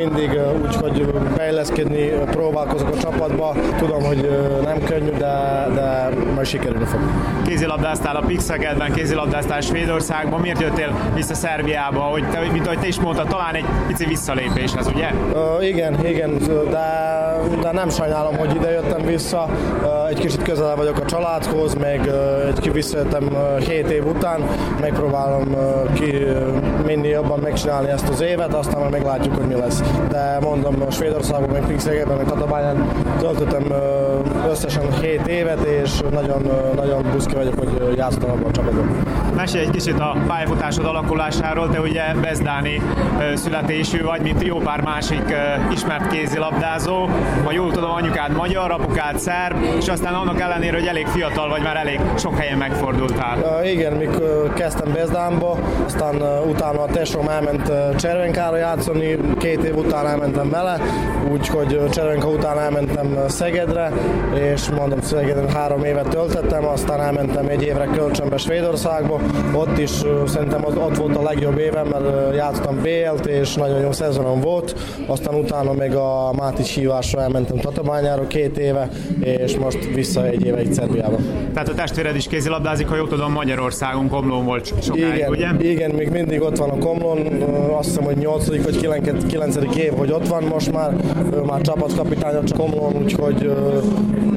mindig 0.04 0.40
úgy, 0.62 0.74
hogy 0.74 1.06
fejleszkedni 1.36 2.08
próbálkozok 2.30 2.88
a 2.88 2.98
csapatba. 2.98 3.54
Tudom, 3.78 4.02
hogy 4.02 4.30
nem 4.64 4.84
könnyű, 4.84 5.10
de, 5.10 5.66
de 5.74 6.08
majd 6.34 6.46
sikerülni 6.46 6.84
fog. 6.84 7.00
Kézilabdáztál 7.46 8.16
a 8.16 8.22
Pixegedben, 8.26 8.92
kézilabdáztál 8.92 9.60
Svédországban. 9.60 10.40
Miért 10.40 10.60
jöttél 10.60 10.92
vissza 11.14 11.34
Szerbiába? 11.34 12.00
Hogy 12.00 12.28
te, 12.30 12.40
mint 12.52 12.66
ahogy 12.66 12.78
te 12.78 12.86
is 12.86 13.00
mondtad, 13.00 13.28
talán 13.28 13.54
egy 13.54 13.64
pici 13.86 14.04
visszalépés 14.04 14.72
ez, 14.74 14.86
ugye? 14.86 15.10
Uh, 15.32 15.66
igen, 15.66 16.06
igen, 16.06 16.38
de, 16.70 17.40
de 17.60 17.72
nem 17.72 17.88
sajnálom, 17.88 18.36
hogy 18.36 18.54
ide 18.54 18.70
jöttem 18.70 19.06
vissza. 19.06 19.48
Uh, 19.82 20.08
egy 20.08 20.18
kicsit 20.18 20.42
közel 20.42 20.76
vagyok 20.76 20.98
a 20.98 21.04
családhoz, 21.04 21.74
meg 21.74 22.00
uh, 22.06 22.46
egy 22.46 22.72
visszajöttem 22.72 23.28
uh, 23.32 23.58
7 23.58 23.90
év 23.90 24.06
után. 24.06 24.40
Megpróbálom 24.80 25.52
uh, 25.52 25.92
ki 25.92 26.16
uh, 26.16 26.86
minél 26.86 27.10
jobban 27.10 27.38
megcsinálni 27.38 27.88
ezt 27.88 28.08
az 28.08 28.20
évet, 28.20 28.54
aztán 28.54 28.80
majd 28.80 28.92
meglátjuk, 28.92 29.34
hogy 29.34 29.46
mi 29.46 29.54
lesz. 29.54 29.82
De 30.08 30.38
mondom, 30.40 30.74
a 30.86 30.90
Svédországban, 30.90 31.48
meg 31.50 31.66
Pixegedben, 31.66 32.16
meg 32.16 32.26
Tatabányán 32.26 32.88
töltöttem 33.18 33.72
összesen 34.48 34.92
7 35.00 35.26
évet, 35.26 35.64
és 35.64 36.00
nagyon, 36.10 36.50
nagyon 36.76 37.06
buszki 37.12 37.34
vagyok, 37.34 37.54
hogy 37.58 37.96
játszottam 37.96 38.30
abban 38.30 38.44
a 38.44 38.50
csapatban. 38.50 39.06
Mesélj 39.36 39.64
egy 39.64 39.70
kicsit 39.70 39.98
a 39.98 40.16
pályafutásod 40.26 40.84
alakulásáról, 40.84 41.68
te 41.68 41.80
ugye 41.80 42.02
bezdáni 42.20 42.82
születésű 43.34 44.02
vagy, 44.02 44.20
mint 44.20 44.42
jó 44.42 44.56
pár 44.56 44.80
másik 44.80 45.34
ismert 45.72 46.06
kézilabdázó. 46.06 47.08
Ha 47.44 47.52
jól 47.52 47.72
tudom, 47.72 47.90
anyukád 47.90 48.36
magyar, 48.36 48.70
apukád 48.70 49.18
szerb, 49.18 49.56
és 49.78 49.88
aztán 49.88 50.14
annak 50.14 50.40
ellenére, 50.40 50.76
hogy 50.76 50.86
elég 50.86 51.06
fiatal 51.06 51.48
vagy, 51.48 51.62
már 51.62 51.76
elég 51.76 52.00
sok 52.16 52.38
helyen 52.38 52.58
megfordultál. 52.58 53.64
Igen, 53.64 53.92
mikor 53.92 54.52
kezdtem 54.54 54.92
Bezdánba, 54.92 55.58
aztán 55.84 56.14
utána 56.48 56.82
a 56.82 56.86
tesóm 56.86 57.28
elment 57.28 57.72
Cservenkára 57.96 58.56
játszani, 58.56 59.18
két 59.38 59.62
év 59.64 59.76
után 59.86 60.06
elmentem 60.06 60.50
vele, 60.50 60.80
úgyhogy 61.32 61.80
Cservenka 61.90 62.28
után 62.28 62.58
elmentem 62.58 63.18
Szegedre, 63.28 63.92
és 64.52 64.70
mondom, 64.70 65.00
Szegeden 65.00 65.48
három 65.48 65.84
évet 65.84 66.08
töltettem, 66.08 66.66
aztán 66.66 67.00
elmentem 67.00 67.48
egy 67.48 67.62
évre 67.62 67.84
kölcsönbe 67.84 68.36
Svédországba, 68.36 69.20
ott 69.54 69.78
is 69.78 69.90
szerintem 70.26 70.66
az, 70.66 70.76
ott 70.76 70.96
volt 70.96 71.16
a 71.16 71.22
legjobb 71.22 71.58
évem, 71.58 71.86
mert 71.86 72.34
játszottam 72.34 72.80
BL-t, 72.82 73.26
és 73.26 73.54
nagyon 73.54 73.80
jó 73.80 73.92
szezonom 73.92 74.40
volt, 74.40 74.76
aztán 75.06 75.34
utána 75.34 75.72
még 75.72 75.94
a 75.94 76.32
Mátis 76.36 76.74
hívásra 76.74 77.20
elmentem 77.20 77.56
Tatabányára 77.56 78.26
két 78.26 78.58
éve, 78.58 78.88
és 79.20 79.56
most 79.56 79.94
vissza 79.94 80.26
egy 80.26 80.46
éve 80.46 80.62
itt 80.62 80.72
Szerbiába. 80.72 81.16
Tehát 81.52 81.68
a 81.68 81.74
testvéred 81.74 82.16
is 82.16 82.26
kézilabdázik, 82.26 82.88
ha 82.88 82.96
jól 82.96 83.08
tudom, 83.08 83.32
Magyarországon, 83.32 84.08
Komlón 84.08 84.44
volt 84.44 84.72
sokáig, 84.82 85.14
igen, 85.14 85.30
ugye? 85.30 85.48
Igen, 85.58 85.90
még 85.90 86.08
mindig 86.08 86.42
ott 86.42 86.56
van 86.56 86.70
a 86.70 86.78
Komlón, 86.78 87.18
azt 87.78 87.88
hiszem, 87.88 88.04
hogy 88.04 88.16
8. 88.16 88.46
vagy 88.64 89.26
9. 89.26 89.71
év, 89.76 89.92
hogy 89.92 90.10
ott 90.10 90.28
van 90.28 90.44
most 90.44 90.72
már, 90.72 90.94
ő 91.34 91.40
már 91.40 91.60
csapatkapitány 91.60 92.34
a 92.34 92.56
Komlón, 92.56 92.96
úgyhogy 93.02 93.52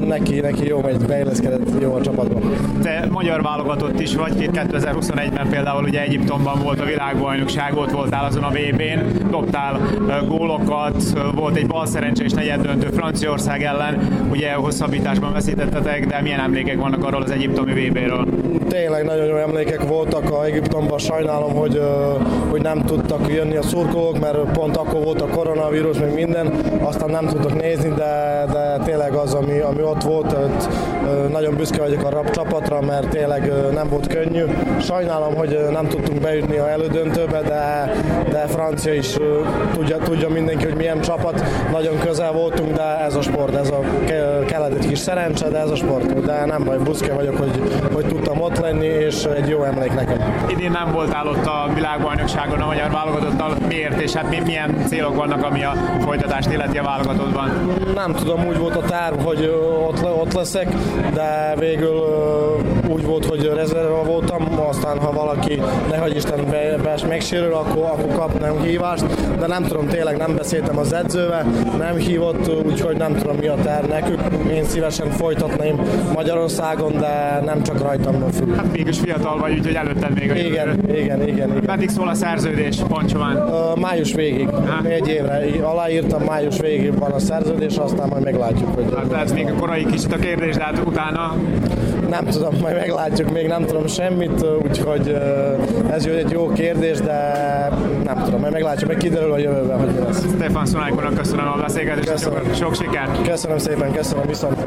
neki, 0.06 0.40
neki 0.40 0.66
jó 0.66 0.80
megy, 0.80 1.06
beilleszkedett 1.06 1.68
jó 1.80 1.94
a 1.94 2.00
csapatban. 2.00 2.52
Te 2.82 3.06
magyar 3.10 3.42
válogatott 3.42 4.00
is 4.00 4.14
vagy, 4.14 4.50
2021-ben 4.52 5.48
például 5.48 5.84
ugye 5.84 6.00
Egyiptomban 6.00 6.60
volt 6.62 6.80
a 6.80 6.84
világbajnokság, 6.84 7.76
ott 7.76 7.90
voltál 7.90 8.24
azon 8.24 8.42
a 8.42 8.50
VB-n, 8.50 9.28
dobtál 9.30 9.80
gólokat, 10.28 11.02
volt 11.34 11.56
egy 11.56 11.66
bal 11.66 11.86
szerencsés 11.86 12.32
negyed 12.32 12.60
döntő 12.60 12.88
Franciaország 12.88 13.62
ellen, 13.62 14.26
ugye 14.30 14.52
hosszabbításban 14.52 15.32
veszítettetek, 15.32 16.06
de 16.06 16.20
milyen 16.22 16.40
emlékek 16.40 16.80
vannak 16.80 17.04
arról 17.04 17.22
az 17.22 17.30
egyiptomi 17.30 17.72
VB-ről? 17.72 18.26
Tényleg 18.68 19.04
nagyon 19.04 19.26
jó 19.26 19.36
emlékek 19.36 19.88
voltak 19.88 20.30
a 20.30 20.44
Egyiptomban, 20.44 20.98
sajnálom, 20.98 21.52
hogy, 21.52 21.80
hogy 22.50 22.62
nem 22.62 22.84
tudtak 22.84 23.32
jönni 23.32 23.56
a 23.56 23.62
szurkolók, 23.62 24.20
mert 24.20 24.38
pont 24.52 24.76
akkor 24.76 25.02
volt 25.04 25.15
a 25.20 25.26
koronavírus, 25.26 25.98
meg 25.98 26.14
minden, 26.14 26.52
aztán 26.80 27.10
nem 27.10 27.26
tudtak 27.26 27.60
nézni, 27.60 27.88
de, 27.88 28.44
de 28.52 28.78
tényleg 28.84 29.12
az, 29.12 29.34
ami, 29.34 29.58
ami 29.58 29.82
ott 29.82 30.02
volt, 30.02 30.32
ott, 30.32 30.68
nagyon 31.30 31.54
büszke 31.54 31.78
vagyok 31.78 32.04
a 32.04 32.10
rap 32.10 32.30
csapatra, 32.30 32.80
mert 32.80 33.08
tényleg 33.08 33.52
nem 33.72 33.88
volt 33.88 34.06
könnyű. 34.06 34.44
Sajnálom, 34.80 35.34
hogy 35.34 35.58
nem 35.70 35.86
tudtunk 35.86 36.20
bejutni 36.20 36.56
a 36.56 36.70
elődöntőbe, 36.70 37.42
de, 37.42 37.92
de 38.30 38.46
Francia 38.46 38.92
is 38.92 39.16
tudja, 39.74 39.96
tudja 39.96 40.28
mindenki, 40.28 40.64
hogy 40.64 40.76
milyen 40.76 41.00
csapat. 41.00 41.44
Nagyon 41.72 41.98
közel 41.98 42.32
voltunk, 42.32 42.72
de 42.72 43.00
ez 43.04 43.14
a 43.14 43.22
sport, 43.22 43.54
ez 43.54 43.70
a 43.70 43.80
kellett 44.46 44.72
egy 44.78 44.88
kis 44.88 44.98
szerencse, 44.98 45.48
de 45.48 45.58
ez 45.58 45.70
a 45.70 45.76
sport. 45.76 46.24
De 46.24 46.44
nem 46.44 46.64
baj, 46.64 46.78
büszke 46.78 47.12
vagyok, 47.12 47.36
hogy, 47.36 47.62
hogy 47.92 48.06
tudtam 48.06 48.40
ott 48.40 48.58
lenni, 48.58 48.86
és 48.86 49.24
egy 49.24 49.48
jó 49.48 49.62
emlék 49.62 49.94
nekem. 49.94 50.44
Idén 50.48 50.70
nem 50.70 50.92
voltál 50.92 51.26
ott 51.26 51.46
a 51.46 51.70
világbajnokságon 51.74 52.60
a 52.60 52.66
magyar 52.66 52.90
válogatottal. 52.90 53.56
Miért, 53.68 54.00
és 54.00 54.12
hát 54.12 54.44
milyen 54.44 54.74
célok 55.06 55.26
vannak, 55.26 55.44
ami 55.44 55.64
a 55.64 55.72
folytatást 56.00 56.50
illeti 56.50 56.78
a 56.78 56.82
válogatottban? 56.82 57.50
Nem 57.94 58.12
tudom, 58.12 58.46
úgy 58.46 58.58
volt 58.58 58.76
a 58.76 58.82
terv, 58.82 59.20
hogy 59.20 59.44
ott, 59.86 60.04
ott 60.04 60.32
leszek, 60.32 60.68
de 61.14 61.54
végül 61.58 62.02
úgy 62.88 63.04
volt, 63.04 63.24
hogy 63.24 63.50
rezerva 63.54 64.02
voltam, 64.02 64.60
aztán 64.68 64.98
ha 64.98 65.12
valaki, 65.12 65.60
nehogy 65.90 66.16
Isten 66.16 66.44
be, 66.50 66.76
be 66.82 66.94
megsérül, 67.08 67.54
akkor, 67.54 67.82
akkor 67.82 68.14
kap 68.14 68.40
nem 68.40 68.60
hívást, 68.60 69.04
de 69.38 69.46
nem 69.46 69.62
tudom, 69.62 69.86
tényleg 69.86 70.16
nem 70.16 70.34
beszéltem 70.36 70.78
az 70.78 70.92
edzővel, 70.92 71.44
nem 71.78 71.96
hívott, 71.96 72.64
úgyhogy 72.66 72.96
nem 72.96 73.14
tudom 73.14 73.36
mi 73.36 73.46
a 73.46 73.54
terv 73.62 73.88
nekük. 73.88 74.20
Én 74.50 74.64
szívesen 74.64 75.10
folytatnám 75.10 75.80
Magyarországon, 76.14 76.92
de 76.98 77.42
nem 77.44 77.62
csak 77.62 77.80
rajtam 77.80 78.30
függ. 78.32 78.56
Hát 78.56 78.72
mégis 78.72 78.98
fiatal 78.98 79.38
vagy, 79.38 79.58
úgyhogy 79.58 79.74
előtted 79.74 80.14
még 80.14 80.30
a 80.30 80.34
igen, 80.34 80.46
igen, 80.46 80.96
igen, 80.96 81.28
igen, 81.28 81.48
igen. 81.48 81.62
Meddig 81.66 81.88
szól 81.88 82.08
a 82.08 82.14
szerződés, 82.14 82.76
Pancsován? 82.88 83.36
Uh, 83.36 83.78
május 83.80 84.12
végig, 84.12 84.48
ha? 84.48 84.88
egy 84.88 85.08
évre. 85.08 85.44
Aláírtam, 85.62 86.22
május 86.22 86.60
végig 86.60 86.98
van 86.98 87.10
a 87.10 87.18
szerződés, 87.18 87.76
aztán 87.76 88.08
majd 88.08 88.24
meglátjuk, 88.24 88.74
hogy... 88.74 88.84
Hát 88.96 89.12
ez 89.12 89.32
még 89.32 89.46
a 89.46 89.54
korai 89.54 89.84
kicsit 89.84 90.12
a 90.12 90.16
kérdés, 90.16 90.56
de 90.56 90.62
hát 90.62 90.82
utána... 90.86 91.34
Nem 92.08 92.24
tudom, 92.24 92.54
majd 92.60 92.76
meglátjuk, 92.76 93.32
még 93.32 93.46
nem 93.46 93.64
tudom 93.64 93.86
semmit, 93.86 94.44
úgyhogy 94.62 95.08
ez 95.90 96.04
egy 96.04 96.30
jó 96.30 96.48
kérdés, 96.48 96.98
de 96.98 97.18
nem 98.04 98.22
tudom, 98.24 98.40
majd 98.40 98.52
meglátjuk, 98.52 98.88
meg 98.90 98.98
kiderül 98.98 99.32
a 99.32 99.38
jövőben, 99.38 99.78
hogy 99.78 99.94
mi 99.94 100.00
lesz. 100.00 100.24
Stefan 100.34 100.66
Szunájkonak 100.66 101.14
köszönöm 101.14 101.46
a 101.46 101.56
beszélgetést, 101.56 102.10
köszönöm. 102.10 102.54
sok 102.54 102.74
sikert! 102.74 103.28
Köszönöm 103.28 103.58
szépen, 103.58 103.92
köszönöm, 103.92 104.26
viszont! 104.26 104.66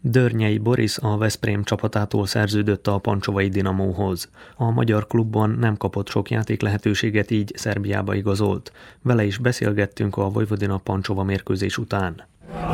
Dörnyei 0.00 0.58
Boris 0.58 0.98
a 0.98 1.16
Veszprém 1.16 1.64
csapatától 1.64 2.26
szerződött 2.26 2.86
a 2.86 2.98
Pancsovai 2.98 3.48
Dinamóhoz. 3.48 4.28
A 4.56 4.70
magyar 4.70 5.06
klubban 5.06 5.50
nem 5.50 5.76
kapott 5.76 6.08
sok 6.08 6.30
játék 6.30 6.62
lehetőséget, 6.62 7.30
így 7.30 7.52
Szerbiába 7.54 8.14
igazolt. 8.14 8.72
Vele 9.02 9.24
is 9.24 9.38
beszélgettünk 9.38 10.16
a 10.16 10.28
Vojvodina 10.28 10.78
Pancsova 10.78 11.22
mérkőzés 11.22 11.78
után. 11.78 12.22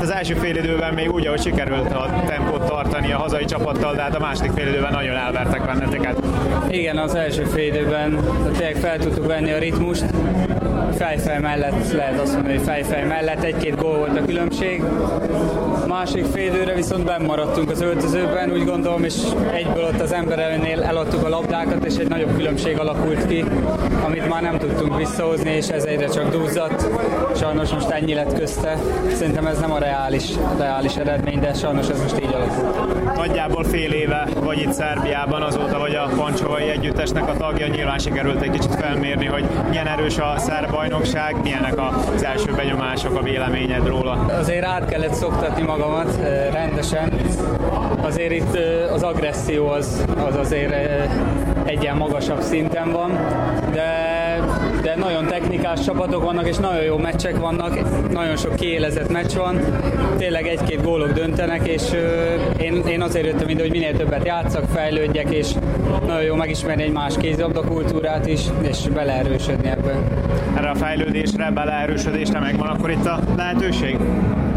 Az 0.00 0.10
első 0.10 0.34
fél 0.34 0.56
időben 0.56 0.94
még 0.94 1.12
úgy, 1.12 1.26
ahogy 1.26 1.42
sikerült 1.42 1.92
a 1.92 2.22
tempót 2.26 2.66
tartani 2.66 3.12
a 3.12 3.18
hazai 3.18 3.44
csapattal, 3.44 3.94
de 3.94 4.02
hát 4.02 4.14
a 4.14 4.18
második 4.18 4.52
fél 4.52 4.68
időben 4.68 4.92
nagyon 4.92 5.16
elvertek 5.16 5.64
benneteket. 5.66 6.22
Igen, 6.70 6.98
az 6.98 7.14
első 7.14 7.44
fél 7.44 7.66
időben 7.66 8.18
tényleg 8.52 8.76
fel 8.76 8.98
tudtuk 8.98 9.26
venni 9.26 9.52
a 9.52 9.58
ritmust, 9.58 10.04
fejfej 11.02 11.40
mellett 11.40 11.92
lehet 11.92 12.20
azt 12.20 12.32
mondani, 12.32 12.56
hogy 12.56 12.66
fejfej 12.66 13.04
mellett 13.04 13.42
egy-két 13.42 13.76
gól 13.76 13.96
volt 13.96 14.18
a 14.18 14.24
különbség. 14.24 14.82
Másik 15.86 16.24
félőre 16.24 16.74
viszont 16.74 17.04
benn 17.04 17.24
maradtunk 17.24 17.70
az 17.70 17.80
öltözőben, 17.80 18.50
úgy 18.50 18.64
gondolom, 18.64 19.04
és 19.04 19.14
egyből 19.52 19.84
ott 19.84 20.00
az 20.00 20.12
ember 20.12 20.38
előnél 20.38 20.82
eladtuk 20.82 21.24
a 21.24 21.28
labdákat, 21.28 21.84
és 21.84 21.96
egy 21.96 22.08
nagyobb 22.08 22.36
különbség 22.36 22.78
alakult 22.78 23.26
ki, 23.26 23.44
amit 24.04 24.28
már 24.28 24.42
nem 24.42 24.58
tudtunk 24.58 24.96
visszahozni, 24.96 25.50
és 25.50 25.68
ez 25.68 25.84
egyre 25.84 26.06
csak 26.06 26.30
dúzzadt. 26.30 26.88
Sajnos 27.36 27.72
most 27.72 27.88
ennyi 27.88 28.14
lett 28.14 28.38
közte. 28.38 28.76
Szerintem 29.12 29.46
ez 29.46 29.58
nem 29.58 29.72
a 29.72 29.78
reális, 29.78 30.24
reális 30.58 30.96
eredmény, 30.96 31.40
de 31.40 31.54
sajnos 31.54 31.88
ez 31.88 32.02
most 32.02 32.20
így 32.20 32.34
alakult. 32.34 33.16
Nagyjából 33.16 33.64
fél 33.64 33.92
éve 33.92 34.28
vagy 34.40 34.58
itt 34.58 34.72
Szerbiában, 34.72 35.42
azóta 35.42 35.78
vagy 35.78 35.94
a 35.94 36.10
Pancsovai 36.16 36.68
Együttesnek 36.68 37.28
a 37.28 37.36
tagja, 37.36 37.66
nyilván 37.66 37.98
sikerült 37.98 38.42
egy 38.42 38.50
kicsit 38.50 38.74
felmérni, 38.74 39.26
hogy 39.26 39.44
milyen 39.68 39.86
erős 39.86 40.18
a 40.18 40.34
szerb 40.36 40.70
bajnokság, 40.92 41.36
milyenek 41.42 41.74
az 42.14 42.24
első 42.24 42.52
benyomások, 42.52 43.16
a 43.16 43.22
véleményed 43.22 43.86
róla? 43.86 44.12
Azért 44.12 44.64
át 44.64 44.88
kellett 44.88 45.12
szoktatni 45.12 45.62
magamat 45.62 46.18
rendesen. 46.52 47.12
Azért 48.00 48.32
itt 48.32 48.58
az 48.92 49.02
agresszió 49.02 49.68
az, 49.68 50.04
az 50.26 50.36
azért 50.36 50.72
egy 51.64 51.82
ilyen 51.82 51.96
magasabb 51.96 52.40
szinten 52.40 52.92
van, 52.92 53.10
de 53.72 54.10
de 54.82 54.94
nagyon 54.96 55.26
technikás 55.26 55.84
csapatok 55.84 56.24
vannak, 56.24 56.48
és 56.48 56.56
nagyon 56.56 56.82
jó 56.82 56.96
meccsek 56.96 57.36
vannak, 57.36 57.78
nagyon 58.10 58.36
sok 58.36 58.54
kiélezett 58.54 59.08
meccs 59.08 59.34
van, 59.34 59.60
tényleg 60.18 60.46
egy-két 60.46 60.82
gólok 60.82 61.12
döntenek, 61.12 61.66
és 61.68 61.82
én, 62.58 62.82
én 62.86 63.02
azért 63.02 63.26
jöttem 63.26 63.48
ide, 63.48 63.60
hogy 63.62 63.70
minél 63.70 63.96
többet 63.96 64.26
játszak, 64.26 64.64
fejlődjek, 64.74 65.30
és 65.30 65.50
nagyon 66.06 66.22
jó 66.22 66.34
megismerni 66.34 66.82
egy 66.82 66.92
más 66.92 67.16
kézilabda 67.16 67.60
kultúrát 67.60 68.26
is, 68.26 68.40
és 68.62 68.88
beleerősödni 68.88 69.68
ebbe. 69.68 69.98
Erre 70.56 70.70
a 70.70 70.74
fejlődésre, 70.74 71.50
beleerősödésre 71.50 72.40
megvan 72.40 72.68
akkor 72.68 72.90
itt 72.90 73.06
a 73.06 73.20
lehetőség? 73.36 73.96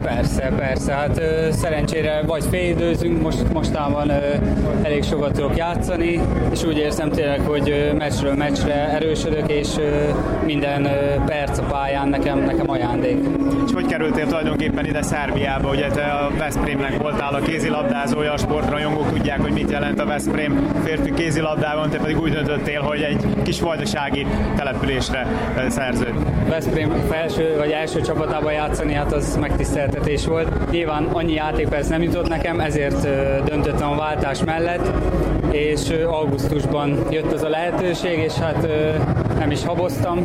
Persze, 0.06 0.52
persze. 0.58 0.94
Hát 0.94 1.18
ö, 1.18 1.52
szerencsére 1.52 2.22
vagy 2.26 2.44
félidőzünk, 2.50 3.22
most, 3.22 3.54
mostában 3.54 4.10
ö, 4.10 4.34
elég 4.82 5.04
sokat 5.04 5.34
tudok 5.34 5.58
játszani, 5.58 6.20
és 6.52 6.64
úgy 6.64 6.78
érzem 6.78 7.10
tényleg, 7.10 7.40
hogy 7.40 7.70
ö, 7.70 7.94
meccsről 7.94 8.34
meccsre 8.34 8.90
erősödök, 8.90 9.52
és 9.52 9.78
ö, 9.78 10.10
minden 10.46 10.86
ö, 10.86 11.24
perc 11.26 11.58
a 11.58 11.64
pályán 11.64 12.08
nekem, 12.08 12.40
nekem 12.40 12.70
ajándék. 12.70 13.18
És 13.66 13.72
hogy 13.74 13.86
kerültél 13.86 14.28
tulajdonképpen 14.28 14.86
ide 14.86 15.02
Szerbiába? 15.02 15.70
Ugye 15.70 15.88
te 15.88 16.04
a 16.04 16.32
Veszprémnek 16.38 16.98
voltál 16.98 17.34
a 17.34 17.40
kézilabdázója, 17.40 18.34
a 18.34 18.38
sportrajongók 18.38 19.14
tudják, 19.14 19.42
hogy 19.42 19.54
mit 19.54 19.72
jelent 19.72 20.00
a 20.00 20.06
Veszprém 20.06 20.68
férfi 20.84 21.14
kézilabdában, 21.14 21.90
te 21.90 21.98
pedig 21.98 22.20
úgy 22.20 22.32
döntöttél, 22.32 22.82
hogy 22.82 23.02
egy 23.02 23.26
kis 23.44 23.62
vajdasági 23.62 24.26
településre 24.56 25.28
szerződ. 25.70 26.14
Veszprém 26.50 26.90
felső 27.10 27.56
vagy 27.58 27.72
első 27.72 28.02
csapatában 28.02 28.52
játszani, 28.54 28.94
hát 28.94 29.14
az 29.14 29.38
megtisztelt 29.38 29.96
meglepetés 29.96 30.26
volt. 30.26 30.72
Nyilván 30.72 31.04
annyi 31.04 31.34
játékperc 31.34 31.88
nem 31.88 32.02
jutott 32.02 32.28
nekem, 32.28 32.60
ezért 32.60 33.02
döntöttem 33.46 33.92
a 33.92 33.96
váltás 33.96 34.44
mellett, 34.44 34.92
és 35.52 35.90
augusztusban 35.90 37.00
jött 37.10 37.32
az 37.32 37.44
a 37.44 37.50
lehetőség, 37.50 38.18
és 38.18 38.34
hát 38.34 38.68
nem 39.40 39.52
is 39.52 39.66
haboztam, 39.66 40.24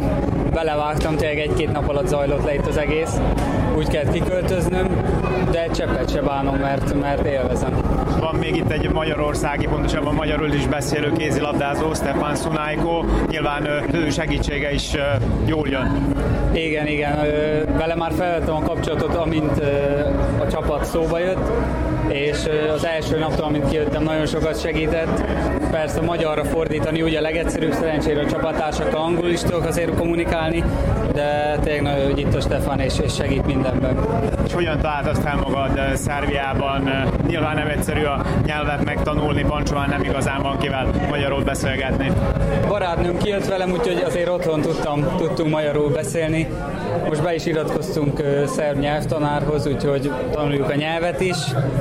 belevágtam, 0.53 1.17
tényleg 1.17 1.39
egy-két 1.39 1.73
nap 1.73 1.89
alatt 1.89 2.07
zajlott 2.07 2.45
le 2.45 2.55
itt 2.55 2.67
az 2.67 2.77
egész, 2.77 3.21
úgy 3.77 3.89
kellett 3.89 4.13
kiköltöznöm, 4.13 4.87
de 5.51 5.67
cseppet 5.75 6.11
se 6.11 6.21
bánom, 6.21 6.57
mert, 6.57 7.01
mert 7.01 7.27
élvezem. 7.27 7.81
Van 8.21 8.35
még 8.35 8.57
itt 8.57 8.71
egy 8.71 8.91
magyarországi, 8.91 9.67
pontosabban 9.67 10.15
magyarul 10.15 10.53
is 10.53 10.67
beszélő 10.67 11.13
kézilabdázó, 11.13 11.95
Stefan 11.95 12.37
Sunájko, 12.37 13.05
nyilván 13.29 13.67
ő 13.93 14.11
segítsége 14.11 14.73
is 14.73 14.93
jól 15.45 15.69
jön. 15.69 16.15
Igen, 16.53 16.87
igen, 16.87 17.17
vele 17.77 17.95
már 17.95 18.13
felvettem 18.13 18.55
a 18.55 18.63
kapcsolatot, 18.63 19.15
amint 19.15 19.63
a 20.41 20.47
csapat 20.51 20.85
szóba 20.85 21.19
jött, 21.19 21.51
és 22.09 22.49
az 22.75 22.87
első 22.87 23.19
naptól, 23.19 23.45
amint 23.45 23.69
kijöttem, 23.69 24.03
nagyon 24.03 24.27
sokat 24.27 24.61
segített. 24.61 25.25
Persze 25.71 26.01
magyarra 26.01 26.45
fordítani 26.45 27.03
ugye 27.03 27.19
a 27.19 27.23
legegyszerűbb, 27.23 27.73
szerencsére 27.73 28.21
a 28.21 28.27
csapattársakkal 28.27 29.01
angolul 29.01 29.31
is 29.31 29.41
tudok 29.41 29.65
azért 29.65 29.97
kommunikálni, 29.97 30.65
de 31.13 31.59
tényleg 31.63 31.83
nagyon 31.83 32.05
hogy 32.05 32.19
itt 32.19 32.35
a 32.35 32.41
Stefan 32.41 32.81
és, 32.81 32.99
és 32.99 33.15
segít 33.15 33.47
mindenben. 33.47 33.99
És 34.47 34.53
hogyan 34.53 34.81
találtad 34.81 35.17
fel 35.17 35.37
magad 35.37 35.97
Szerbiában? 35.97 36.91
Nyilván 37.27 37.55
nem 37.55 37.69
egyszerű 37.69 38.03
a 38.03 38.25
nyelvet 38.45 38.85
megtanulni, 38.85 39.43
Pancsován 39.43 39.89
nem 39.89 40.03
igazán 40.03 40.43
van 40.43 40.59
kivel 40.59 40.87
magyarul 41.09 41.43
beszélgetni. 41.43 42.13
Barátnőm 42.69 43.19
kijött 43.19 43.47
velem, 43.47 43.71
úgyhogy 43.71 44.03
azért 44.07 44.29
otthon 44.29 44.61
tudtam, 44.61 45.17
tudtunk 45.17 45.51
magyarul 45.51 45.91
beszélni. 45.91 46.49
Most 47.09 47.23
be 47.23 47.35
is 47.35 47.47
iratkoztunk 47.47 48.23
szerb 48.47 48.79
nyelvtanárhoz, 48.79 49.67
úgyhogy 49.67 50.13
tanuljuk 50.33 50.71
a 50.71 50.75
nyelvet 50.75 51.21
is. 51.21 51.37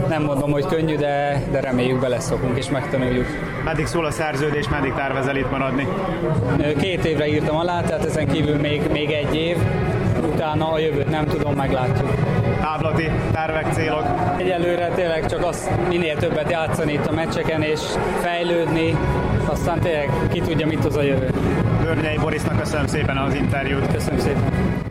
Nem 0.10 0.24
mondom, 0.24 0.52
hogy 0.52 0.65
könnyű, 0.65 0.95
de, 0.95 1.43
de 1.52 1.60
reméljük 1.60 2.00
beleszokunk 2.00 2.58
és 2.58 2.69
megtanuljuk. 2.69 3.26
Meddig 3.63 3.86
szól 3.86 4.06
a 4.06 4.12
szerződés, 4.12 4.69
meddig 4.69 4.93
tervezel 4.93 5.36
itt 5.36 5.52
maradni? 5.52 5.88
Két 6.80 7.06
évre 7.06 7.28
írtam 7.28 7.56
alá, 7.56 7.82
tehát 7.82 8.06
ezen 8.06 8.28
kívül 8.28 8.56
még, 8.56 8.82
még 8.91 9.12
egy 9.12 9.36
év. 9.36 9.58
Utána 10.34 10.72
a 10.72 10.80
jövőt 10.80 11.10
nem 11.10 11.26
tudom, 11.26 11.54
meglátjuk. 11.54 12.13
Távlati 12.62 13.10
tervek, 13.32 13.74
célok? 13.74 14.04
Egyelőre 14.38 14.88
tényleg 14.95 15.26
csak 15.26 15.45
azt 15.45 15.69
minél 15.88 16.17
többet 16.17 16.52
játszani 16.52 16.93
itt 16.93 17.06
a 17.06 17.12
meccseken 17.12 17.62
és 17.62 17.80
fejlődni, 18.22 18.98
aztán 19.45 19.80
tényleg 19.80 20.10
ki 20.32 20.39
tudja, 20.39 20.67
mit 20.67 20.84
hoz 20.84 20.95
a 20.95 21.02
jövő. 21.02 21.30
Börnyei 21.84 22.17
Borisnak 22.17 22.60
köszönöm 22.60 22.88
szépen 22.88 23.17
az 23.17 23.34
interjút. 23.34 23.91
Köszönöm 23.91 24.19
szépen. 24.19 24.88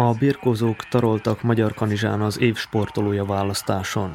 A 0.00 0.14
birkózók 0.18 0.76
taroltak 0.76 1.42
Magyar 1.42 1.74
Kanizsán 1.74 2.20
az 2.20 2.40
év 2.40 2.56
sportolója 2.56 3.24
választáson. 3.24 4.12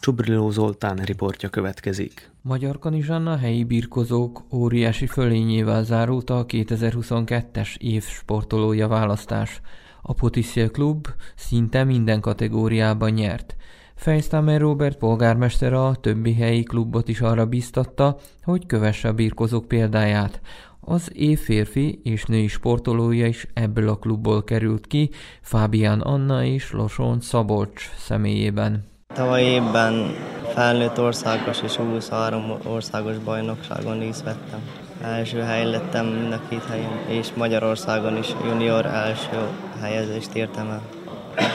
Csubriló 0.00 0.50
Zoltán 0.50 0.96
riportja 0.96 1.48
következik. 1.48 2.30
Magyar 2.42 2.78
Kanizsán 2.78 3.38
helyi 3.38 3.64
birkozók 3.64 4.42
óriási 4.52 5.06
fölényével 5.06 5.84
zárult 5.84 6.30
a 6.30 6.46
2022-es 6.46 7.76
év 7.76 8.04
sportolója 8.04 8.88
választás. 8.88 9.60
A 10.02 10.12
Potiszia 10.12 10.70
Klub 10.70 11.06
szinte 11.34 11.84
minden 11.84 12.20
kategóriában 12.20 13.10
nyert. 13.10 13.56
Fejsztamer 13.94 14.60
Robert 14.60 14.98
polgármester 14.98 15.72
a 15.72 15.94
többi 15.94 16.34
helyi 16.34 16.62
klubot 16.62 17.08
is 17.08 17.20
arra 17.20 17.46
biztatta, 17.46 18.16
hogy 18.42 18.66
kövesse 18.66 19.08
a 19.08 19.12
birkozók 19.12 19.68
példáját. 19.68 20.40
Az 20.86 21.10
év 21.12 21.38
férfi 21.38 22.00
és 22.02 22.24
női 22.24 22.46
sportolója 22.46 23.26
is 23.26 23.46
ebből 23.54 23.88
a 23.88 23.96
klubból 23.96 24.44
került 24.44 24.86
ki, 24.86 25.10
Fábián 25.42 26.00
Anna 26.00 26.44
és 26.44 26.72
Loson 26.72 27.20
Szabolcs 27.20 27.90
személyében. 27.98 28.84
Tavaly 29.14 29.42
évben 29.42 30.14
felnőtt 30.54 31.00
országos 31.00 31.62
és 31.62 31.76
23 31.76 32.58
országos 32.66 33.18
bajnokságon 33.18 34.02
is 34.02 34.16
vettem. 34.24 34.60
Első 35.02 35.40
hely 35.40 35.70
lettem 35.70 36.06
mind 36.06 36.32
a 36.32 36.40
két 36.48 36.64
helyen, 36.64 37.08
és 37.08 37.32
Magyarországon 37.36 38.16
is 38.16 38.28
junior 38.44 38.86
első 38.86 39.48
helyezést 39.80 40.34
értem 40.34 40.70
el. 40.70 40.82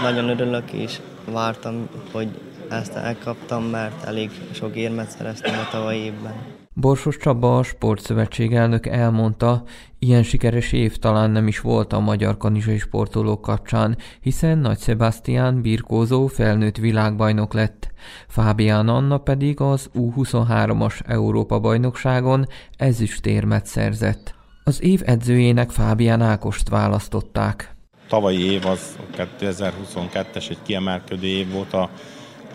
Nagyon 0.02 0.30
örülök, 0.30 0.72
és 0.72 1.00
vártam, 1.32 1.89
hogy 2.12 2.28
ezt 2.70 2.96
elkaptam, 2.96 3.63
mert 3.63 4.04
elég 4.04 4.32
sok 4.52 4.76
érmet 4.76 5.10
szereztem 5.10 5.54
a 5.54 5.70
tavalyi 5.72 6.00
évben. 6.00 6.34
Borsos 6.80 7.18
Csaba, 7.18 7.58
a 7.58 7.63
sportszövetség 7.63 8.54
elnök 8.54 8.86
elmondta, 8.86 9.63
ilyen 10.00 10.24
sikeres 10.24 10.72
év 10.72 10.98
talán 10.98 11.32
nem 11.32 11.48
is 11.48 11.60
volt 11.60 11.94
a 11.94 12.00
magyar 12.00 12.38
kanizsai 12.38 12.78
sportolók 12.78 13.42
kapcsán, 13.42 13.98
hiszen 14.22 14.58
Nagy 14.58 14.80
Sebastian 14.80 15.62
birkózó 15.62 16.28
felnőtt 16.28 16.78
világbajnok 16.78 17.54
lett. 17.54 17.92
Fábián 18.28 18.88
Anna 18.88 19.18
pedig 19.18 19.60
az 19.60 19.89
U23-as 19.94 21.00
Európa-bajnokságon 21.08 22.48
ezüstérmet 22.78 23.65
szerzett. 23.65 24.36
Az 24.63 24.84
év 24.84 25.02
edzőjének 25.06 25.70
Fábián 25.70 26.22
Ákost 26.22 26.70
választották. 26.70 27.76
Tavalyi 28.08 28.52
év 28.52 28.65
az 28.65 29.00
2022-es 29.18 30.50
egy 30.50 30.62
kiemelkedő 30.63 31.28
év 31.28 31.52
volt 31.52 31.74
a, 31.74 31.89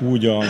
úgy 0.00 0.26
a 0.26 0.42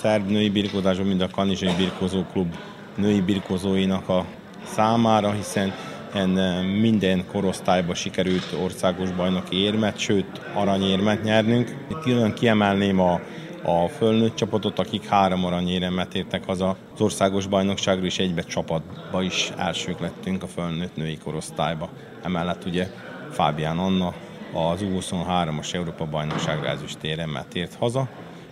szerb 0.00 0.30
női 0.30 0.50
birkózásban, 0.50 1.06
mint 1.06 1.22
a 1.22 1.28
kanizsai 1.28 1.74
birkózó 1.76 2.24
klub 2.32 2.54
női 2.96 3.20
birkozóinak 3.20 4.08
a 4.08 4.24
számára, 4.64 5.30
hiszen 5.30 5.72
eh, 6.12 6.62
minden 6.80 7.26
korosztályban 7.26 7.94
sikerült 7.94 8.56
országos 8.62 9.10
bajnoki 9.10 9.56
érmet, 9.56 9.98
sőt 9.98 10.40
aranyérmet 10.54 11.22
nyernünk. 11.22 11.76
Külön 12.02 12.32
kiemelném 12.34 13.00
a, 13.00 13.20
a 13.62 13.88
fölnőtt 13.88 14.34
csapatot, 14.34 14.78
akik 14.78 15.06
három 15.06 15.44
aranyéremet 15.44 16.14
értek 16.14 16.44
haza 16.44 16.76
az 16.94 17.00
országos 17.00 17.46
bajnokságra, 17.46 18.04
és 18.04 18.18
egybe 18.18 18.42
csapatba 18.42 19.22
is 19.22 19.52
elsők 19.56 20.00
lettünk 20.00 20.42
a 20.42 20.46
fölnőtt 20.46 20.96
női 20.96 21.18
korosztályba. 21.18 21.88
Emellett 22.22 22.64
ugye 22.64 22.88
Fábián 23.30 23.78
Anna 23.78 24.14
az 24.52 24.80
U23-as 24.82 25.74
Európa 25.74 26.04
bajnokságra 26.04 26.68
ezüstéremet 26.68 27.54
ért 27.54 27.74
haza, 27.74 28.08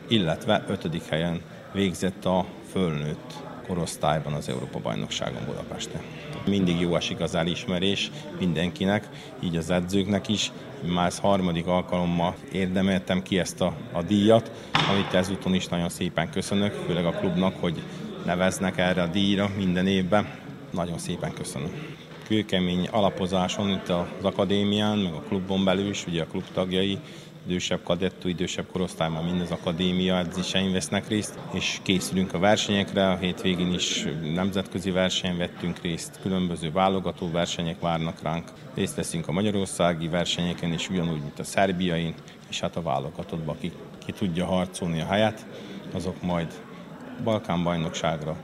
illetve 0.09 0.65
ötödik 0.69 1.05
helyen 1.09 1.41
végzett 1.73 2.25
a 2.25 2.45
fölnőtt 2.73 3.50
korosztályban 3.71 4.33
az 4.33 4.49
Európa-bajnokságon 4.49 5.45
Budapesten. 5.47 6.01
Mindig 6.47 6.81
jó 6.81 6.97
esik 6.97 7.21
az 7.21 7.35
elismerés 7.35 8.11
mindenkinek, 8.39 9.09
így 9.41 9.57
az 9.57 9.71
edzőknek 9.71 10.29
is. 10.29 10.53
Már 10.95 11.07
ez 11.07 11.19
harmadik 11.19 11.67
alkalommal 11.67 12.35
érdemeltem 12.53 13.23
ki 13.23 13.39
ezt 13.39 13.61
a, 13.61 13.77
a 13.93 14.03
díjat, 14.03 14.51
amit 14.91 15.15
ezúton 15.15 15.55
is 15.55 15.67
nagyon 15.67 15.89
szépen 15.89 16.31
köszönök, 16.31 16.73
főleg 16.73 17.05
a 17.05 17.11
klubnak, 17.11 17.55
hogy 17.61 17.83
neveznek 18.25 18.79
erre 18.79 19.03
a 19.03 19.07
díjra 19.07 19.51
minden 19.57 19.87
évben. 19.87 20.29
Nagyon 20.71 20.99
szépen 20.99 21.33
köszönöm 21.33 21.99
kőkemény 22.27 22.89
alapozáson 22.91 23.71
itt 23.71 23.89
az 23.89 24.05
akadémián, 24.23 24.99
meg 24.99 25.13
a 25.13 25.23
klubon 25.29 25.65
belül 25.65 25.89
is, 25.89 26.07
ugye 26.07 26.23
a 26.23 26.27
klub 26.27 26.45
tagjai 26.53 26.99
idősebb 27.47 27.83
kadettú, 27.83 28.29
idősebb 28.29 28.67
korosztályban 28.73 29.25
mind 29.25 29.41
az 29.41 29.51
akadémia 29.51 30.19
edzésein 30.19 30.73
vesznek 30.73 31.09
részt, 31.09 31.39
és 31.53 31.79
készülünk 31.83 32.35
a 32.35 32.39
versenyekre. 32.39 33.11
A 33.11 33.17
hétvégén 33.17 33.73
is 33.73 34.07
nemzetközi 34.35 34.91
versenyen 34.91 35.37
vettünk 35.37 35.79
részt, 35.79 36.19
különböző 36.23 36.73
válogató 36.73 37.31
versenyek 37.31 37.81
várnak 37.81 38.23
ránk. 38.23 38.53
Részt 38.75 38.97
veszünk 38.97 39.29
a 39.29 39.33
magyarországi 39.33 40.09
versenyeken 40.09 40.73
is, 40.73 40.89
ugyanúgy, 40.89 41.21
mint 41.21 41.39
a 41.39 41.45
szerbiain, 41.45 42.15
és 42.49 42.61
hát 42.61 42.77
a 42.77 42.83
válogatottban, 42.83 43.57
ki, 43.61 43.73
ki 44.05 44.13
tudja 44.13 44.45
harcolni 44.45 45.01
a 45.01 45.07
helyet, 45.07 45.47
azok 45.93 46.23
majd 46.23 46.63
Balkán 47.25 47.63
bajnokságra, 47.63 48.37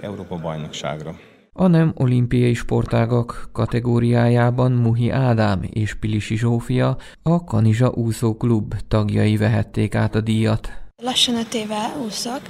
Európa 0.00 0.36
bajnokságra 0.36 1.18
a 1.54 1.66
nem 1.66 1.92
olimpiai 1.96 2.54
sportágak 2.54 3.48
kategóriájában 3.52 4.72
Muhi 4.72 5.10
Ádám 5.10 5.60
és 5.70 5.94
Pilisi 5.94 6.36
Zsófia, 6.36 6.96
a 7.22 7.44
Kanizsa 7.44 7.90
Úszó 7.90 8.36
Klub 8.36 8.74
tagjai 8.88 9.36
vehették 9.36 9.94
át 9.94 10.14
a 10.14 10.20
díjat. 10.20 10.70
Lassan 11.02 11.34
öt 11.34 11.54
éve 11.54 11.94
úszok, 12.04 12.40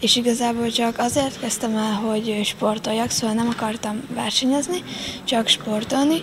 és 0.00 0.16
igazából 0.16 0.68
csak 0.68 0.98
azért 0.98 1.40
kezdtem 1.40 1.76
el, 1.76 1.92
hogy 1.92 2.40
sportoljak, 2.44 3.10
szóval 3.10 3.36
nem 3.36 3.48
akartam 3.48 4.00
versenyezni, 4.14 4.78
csak 5.24 5.46
sportolni. 5.46 6.16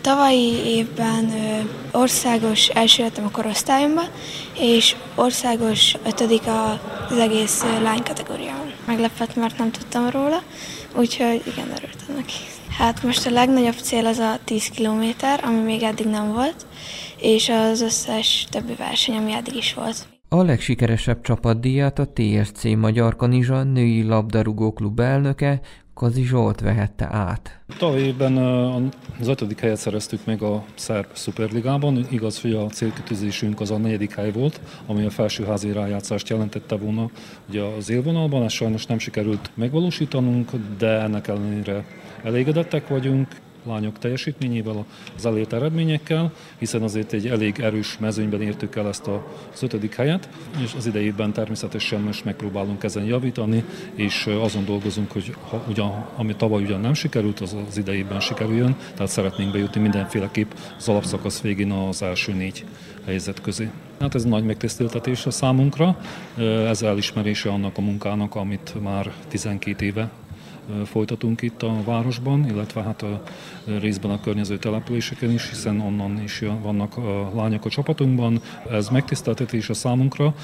Tavalyi 0.00 0.52
évben 0.64 1.30
országos 1.92 2.68
első 2.68 3.02
lettem 3.02 3.24
a 3.24 3.30
korosztályomban, 3.30 4.08
és 4.58 4.96
országos 5.14 5.96
ötödik 6.06 6.42
az 7.10 7.18
egész 7.18 7.64
lány 7.82 8.02
kategóriában. 8.02 8.55
Meglepett, 8.86 9.36
mert 9.36 9.58
nem 9.58 9.70
tudtam 9.70 10.10
róla, 10.10 10.42
úgyhogy 10.96 11.42
igen, 11.46 11.66
örültem 11.66 12.14
neki. 12.16 12.34
Hát 12.78 13.02
most 13.02 13.26
a 13.26 13.30
legnagyobb 13.30 13.74
cél 13.74 14.06
az 14.06 14.18
a 14.18 14.38
10 14.44 14.68
kilométer, 14.68 15.40
ami 15.44 15.60
még 15.60 15.82
eddig 15.82 16.06
nem 16.06 16.32
volt, 16.32 16.66
és 17.20 17.48
az 17.48 17.80
összes 17.80 18.46
többi 18.50 18.74
verseny, 18.74 19.16
ami 19.16 19.32
eddig 19.32 19.54
is 19.54 19.74
volt. 19.74 20.06
A 20.28 20.42
legsikeresebb 20.42 21.20
csapatdíjat 21.20 21.98
a 21.98 22.12
TSC 22.12 22.62
Magyar 22.64 23.16
Kanizsa 23.16 23.62
női 23.62 24.02
labdarúgó 24.02 24.72
klub 24.72 25.00
elnöke 25.00 25.60
Kazi 25.96 26.24
Zsolt 26.24 26.60
vehette 26.60 27.08
át. 27.12 27.60
Tavaly 27.78 28.14
az 29.20 29.28
ötödik 29.28 29.60
helyet 29.60 29.76
szereztük 29.76 30.24
meg 30.24 30.42
a 30.42 30.64
Szerb 30.74 31.06
Superligában. 31.12 32.06
Igaz, 32.10 32.40
hogy 32.40 32.52
a 32.52 32.66
célkitűzésünk 32.66 33.60
az 33.60 33.70
a 33.70 33.76
negyedik 33.76 34.14
hely 34.14 34.30
volt, 34.30 34.60
ami 34.86 35.04
a 35.04 35.10
felsőházi 35.10 35.72
rájátszást 35.72 36.28
jelentette 36.28 36.76
volna 36.76 37.10
ugye 37.48 37.62
az 37.62 37.90
élvonalban. 37.90 38.42
Ezt 38.42 38.54
sajnos 38.54 38.86
nem 38.86 38.98
sikerült 38.98 39.50
megvalósítanunk, 39.54 40.50
de 40.78 41.00
ennek 41.00 41.28
ellenére 41.28 41.84
elégedettek 42.24 42.88
vagyunk 42.88 43.28
lányok 43.66 43.98
teljesítményével, 43.98 44.84
az 45.16 45.26
elért 45.26 45.52
eredményekkel, 45.52 46.32
hiszen 46.58 46.82
azért 46.82 47.12
egy 47.12 47.26
elég 47.26 47.60
erős 47.60 47.98
mezőnyben 47.98 48.42
értük 48.42 48.76
el 48.76 48.88
ezt 48.88 49.06
az 49.06 49.62
ötödik 49.62 49.94
helyet, 49.94 50.28
és 50.62 50.74
az 50.76 50.86
idejében 50.86 51.32
természetesen 51.32 52.00
most 52.00 52.24
megpróbálunk 52.24 52.84
ezen 52.84 53.04
javítani, 53.04 53.64
és 53.94 54.26
azon 54.26 54.64
dolgozunk, 54.64 55.12
hogy 55.12 55.34
ha 55.48 55.64
ugyan, 55.68 56.06
ami 56.16 56.36
tavaly 56.36 56.62
ugyan 56.62 56.80
nem 56.80 56.94
sikerült, 56.94 57.40
az 57.40 57.56
az 57.68 57.76
idejében 57.76 58.20
sikerüljön, 58.20 58.76
tehát 58.94 59.12
szeretnénk 59.12 59.52
bejutni 59.52 59.80
mindenféleképp 59.80 60.50
az 60.78 60.88
alapszakasz 60.88 61.40
végén 61.40 61.70
az 61.70 62.02
első 62.02 62.32
négy 62.32 62.64
helyzet 63.04 63.40
közé. 63.40 63.70
Hát 64.00 64.14
ez 64.14 64.24
nagy 64.24 64.44
megtiszteltetés 64.44 65.26
a 65.26 65.30
számunkra, 65.30 65.98
ez 66.66 66.82
elismerése 66.82 67.50
annak 67.50 67.78
a 67.78 67.80
munkának, 67.80 68.34
amit 68.34 68.74
már 68.82 69.12
12 69.28 69.84
éve 69.84 70.10
folytatunk 70.84 71.42
itt 71.42 71.62
a 71.62 71.82
városban, 71.84 72.48
illetve 72.48 72.82
hát 72.82 73.02
a 73.02 73.22
részben 73.78 74.10
a 74.10 74.20
környező 74.20 74.58
településeken 74.58 75.30
is, 75.30 75.48
hiszen 75.48 75.80
onnan 75.80 76.22
is 76.22 76.42
vannak 76.62 76.96
a 76.96 77.32
lányok 77.34 77.64
a 77.64 77.68
csapatunkban. 77.68 78.40
Ez 78.70 78.88
megtiszteltetés 78.88 79.68
a 79.68 79.74
számunkra, 79.74 80.34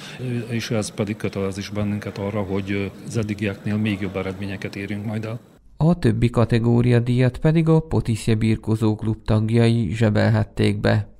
és 0.48 0.70
ez 0.70 0.90
pedig 0.90 1.16
kötelez 1.16 1.58
is 1.58 1.68
bennünket 1.68 2.18
arra, 2.18 2.40
hogy 2.40 2.90
az 3.06 3.16
eddigieknél 3.16 3.76
még 3.76 4.00
jobb 4.00 4.16
eredményeket 4.16 4.76
érjünk 4.76 5.04
majd 5.06 5.24
el. 5.24 5.40
A 5.76 5.98
többi 5.98 6.30
kategória 6.30 7.00
díjat 7.00 7.38
pedig 7.38 7.68
a 7.68 7.80
Potiszje 7.80 8.34
Birkozó 8.34 8.94
Klub 8.94 9.16
tagjai 9.24 9.90
zsebelhették 9.94 10.80
be. 10.80 11.11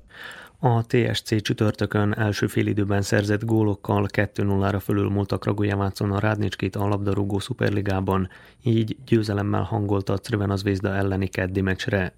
A 0.65 0.85
TSC 0.85 1.41
csütörtökön 1.41 2.13
első 2.13 2.47
félidőben 2.47 3.01
szerzett 3.01 3.45
gólokkal 3.45 4.07
2-0-ra 4.11 4.79
fölülmúltak 4.83 5.45
Ragujevácon 5.45 6.11
a 6.11 6.19
Rádnicskét 6.19 6.75
a 6.75 6.87
labdarúgó 6.87 7.39
szuperligában, 7.39 8.29
így 8.61 8.97
győzelemmel 9.05 9.61
hangolta 9.61 10.13
a 10.13 10.17
Crvena 10.17 10.55
Zvezda 10.55 10.93
elleni 10.93 11.27
keddi 11.27 11.61
meccsre. 11.61 12.13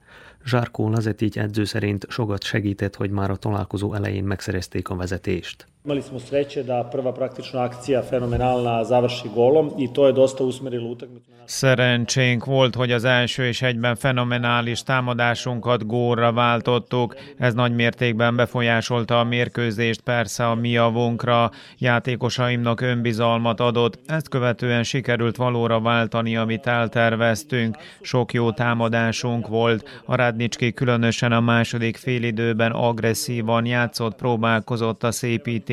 Zsárkó 0.46 0.90
Lazetic 0.90 1.38
edző 1.38 1.64
szerint 1.64 2.06
sokat 2.10 2.44
segített, 2.44 2.96
hogy 2.96 3.10
már 3.10 3.30
a 3.30 3.36
találkozó 3.36 3.94
elején 3.94 4.24
megszerezték 4.24 4.90
a 4.90 4.96
vezetést. 4.96 5.68
Imali 5.86 6.02
smo 6.02 6.20
sreće 6.20 6.64
da 6.64 6.90
prva 6.92 7.14
praktično 7.14 7.60
akcija 7.60 8.02
fenomenalna 8.10 8.84
završi 8.84 9.30
golom 9.36 9.72
i 9.80 9.94
to 9.94 10.08
je 10.08 10.14
dosta 10.14 10.44
usmerilo 10.44 10.90
utakmicu. 10.90 11.36
Szerencsénk 11.48 12.46
volt, 12.46 12.76
hogy 12.76 12.92
az 12.92 13.04
első 13.04 13.48
és 13.48 13.62
egyben 13.62 13.96
fenomenális 13.96 14.84
támadásunkat 14.84 15.88
górra 15.88 16.34
váltottuk. 16.34 17.16
Ez 17.38 17.54
nagy 17.54 17.76
mértékben 17.76 18.36
befolyásolta 18.36 19.20
a 19.20 19.24
mérkőzést, 19.24 20.02
persze 20.02 20.48
a 20.48 20.56
mi 20.56 20.70
javunkra. 20.70 21.52
Játékosaimnak 21.78 22.82
önbizalmat 22.82 23.60
adott. 23.60 24.00
Ezt 24.06 24.30
követően 24.30 24.84
sikerült 24.84 25.36
valóra 25.36 25.82
váltani, 25.82 26.38
amit 26.38 26.68
elterveztünk. 26.68 27.78
Sok 28.02 28.34
jó 28.34 28.52
támadásunk 28.52 29.48
volt. 29.48 30.02
A 30.06 30.16
Ládnicski 30.16 30.74
különösen 30.74 31.32
a 31.32 31.40
második 31.40 31.98
félidőben 31.98 32.72
agresszívan 32.72 33.66
játszott, 33.66 34.16
próbálkozott 34.16 35.04
a 35.04 35.12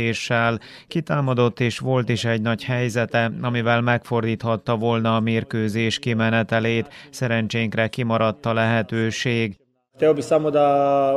szépítéssel, 0.02 0.60
kitámadott 0.88 1.60
és 1.60 1.78
volt 1.78 2.08
is 2.08 2.24
egy 2.24 2.40
nagy 2.40 2.64
helyzete, 2.64 3.32
amivel 3.40 3.80
megfordíthatta 3.80 4.76
volna 4.76 5.16
a 5.16 5.20
mérkőzés 5.20 5.98
kimenetelét, 5.98 6.88
szerencsénkre 7.10 7.88
kimaradt 7.88 8.46
a 8.46 8.52
lehetőség. 8.52 9.61
Hteo 10.02 10.14
bih 10.14 10.24
samo 10.24 10.50
da 10.50 10.66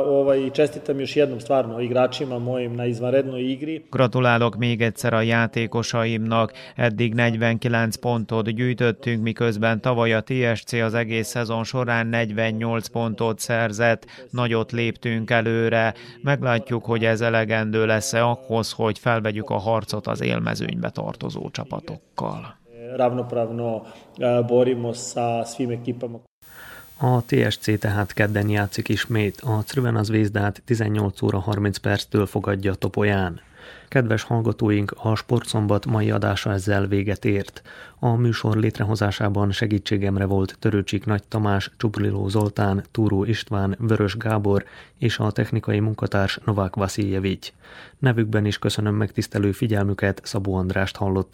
ovaj, 0.06 0.50
čestitam 0.50 1.00
još 1.00 1.16
jednom 1.16 1.40
stvarno 1.40 1.80
igračima 1.80 2.38
mojim 2.38 2.76
na 2.76 2.86
izvanrednoj 2.86 3.52
igri. 3.52 3.82
Gratulálok 3.92 4.56
még 4.56 4.82
egyszer 4.82 5.14
a 5.14 5.22
játékosaimnak. 5.22 6.52
Eddig 6.76 7.14
49 7.14 7.96
pontot 7.96 8.48
gyűjtöttünk, 8.48 9.22
miközben 9.22 9.80
tavaly 9.80 10.14
a 10.14 10.22
TSC 10.22 10.72
az 10.72 10.94
egész 10.94 11.28
szezon 11.28 11.64
során 11.64 12.06
48 12.06 12.88
pontot 12.88 13.38
szerzett. 13.38 14.06
Nagyot 14.30 14.72
léptünk 14.72 15.30
előre. 15.30 15.94
Meglátjuk, 16.22 16.84
hogy 16.84 17.04
ez 17.04 17.20
elegendő 17.20 17.86
lesz-e 17.86 18.24
ahhoz, 18.24 18.72
hogy 18.72 18.98
felvegyük 18.98 19.50
a 19.50 19.58
harcot 19.58 20.06
az 20.06 20.22
élmezőnybe 20.22 20.90
tartozó 20.90 21.50
csapatokkal. 21.50 22.56
Ravnopravno 22.96 23.82
eh, 24.18 24.44
borimo 24.46 24.92
sa 24.92 25.44
svim 25.44 25.70
ekipama. 25.70 26.20
A 26.98 27.22
TSC 27.24 27.78
tehát 27.78 28.12
kedden 28.12 28.48
játszik 28.48 28.88
ismét, 28.88 29.40
a 29.40 29.62
Crvena 29.66 30.02
Zvézdát 30.02 30.62
18 30.64 31.22
óra 31.22 31.38
30 31.38 31.76
perctől 31.78 32.26
fogadja 32.26 32.74
Topolyán. 32.74 33.40
Kedves 33.88 34.22
hallgatóink, 34.22 34.94
a 35.02 35.14
Sportszombat 35.14 35.86
mai 35.86 36.10
adása 36.10 36.52
ezzel 36.52 36.86
véget 36.86 37.24
ért. 37.24 37.62
A 37.98 38.14
műsor 38.14 38.56
létrehozásában 38.56 39.52
segítségemre 39.52 40.24
volt 40.24 40.56
Törőcsik 40.58 41.04
Nagy 41.04 41.22
Tamás, 41.28 41.70
Csupriló 41.76 42.28
Zoltán, 42.28 42.84
Túró 42.90 43.24
István, 43.24 43.76
Vörös 43.78 44.16
Gábor 44.16 44.64
és 44.98 45.18
a 45.18 45.30
technikai 45.30 45.80
munkatárs 45.80 46.38
Novák 46.44 46.74
Vasiljevics. 46.74 47.52
Nevükben 47.98 48.44
is 48.46 48.58
köszönöm 48.58 48.94
megtisztelő 48.94 49.52
figyelmüket, 49.52 50.20
Szabó 50.24 50.54
Andrást 50.54 50.96
hallották. 50.96 51.24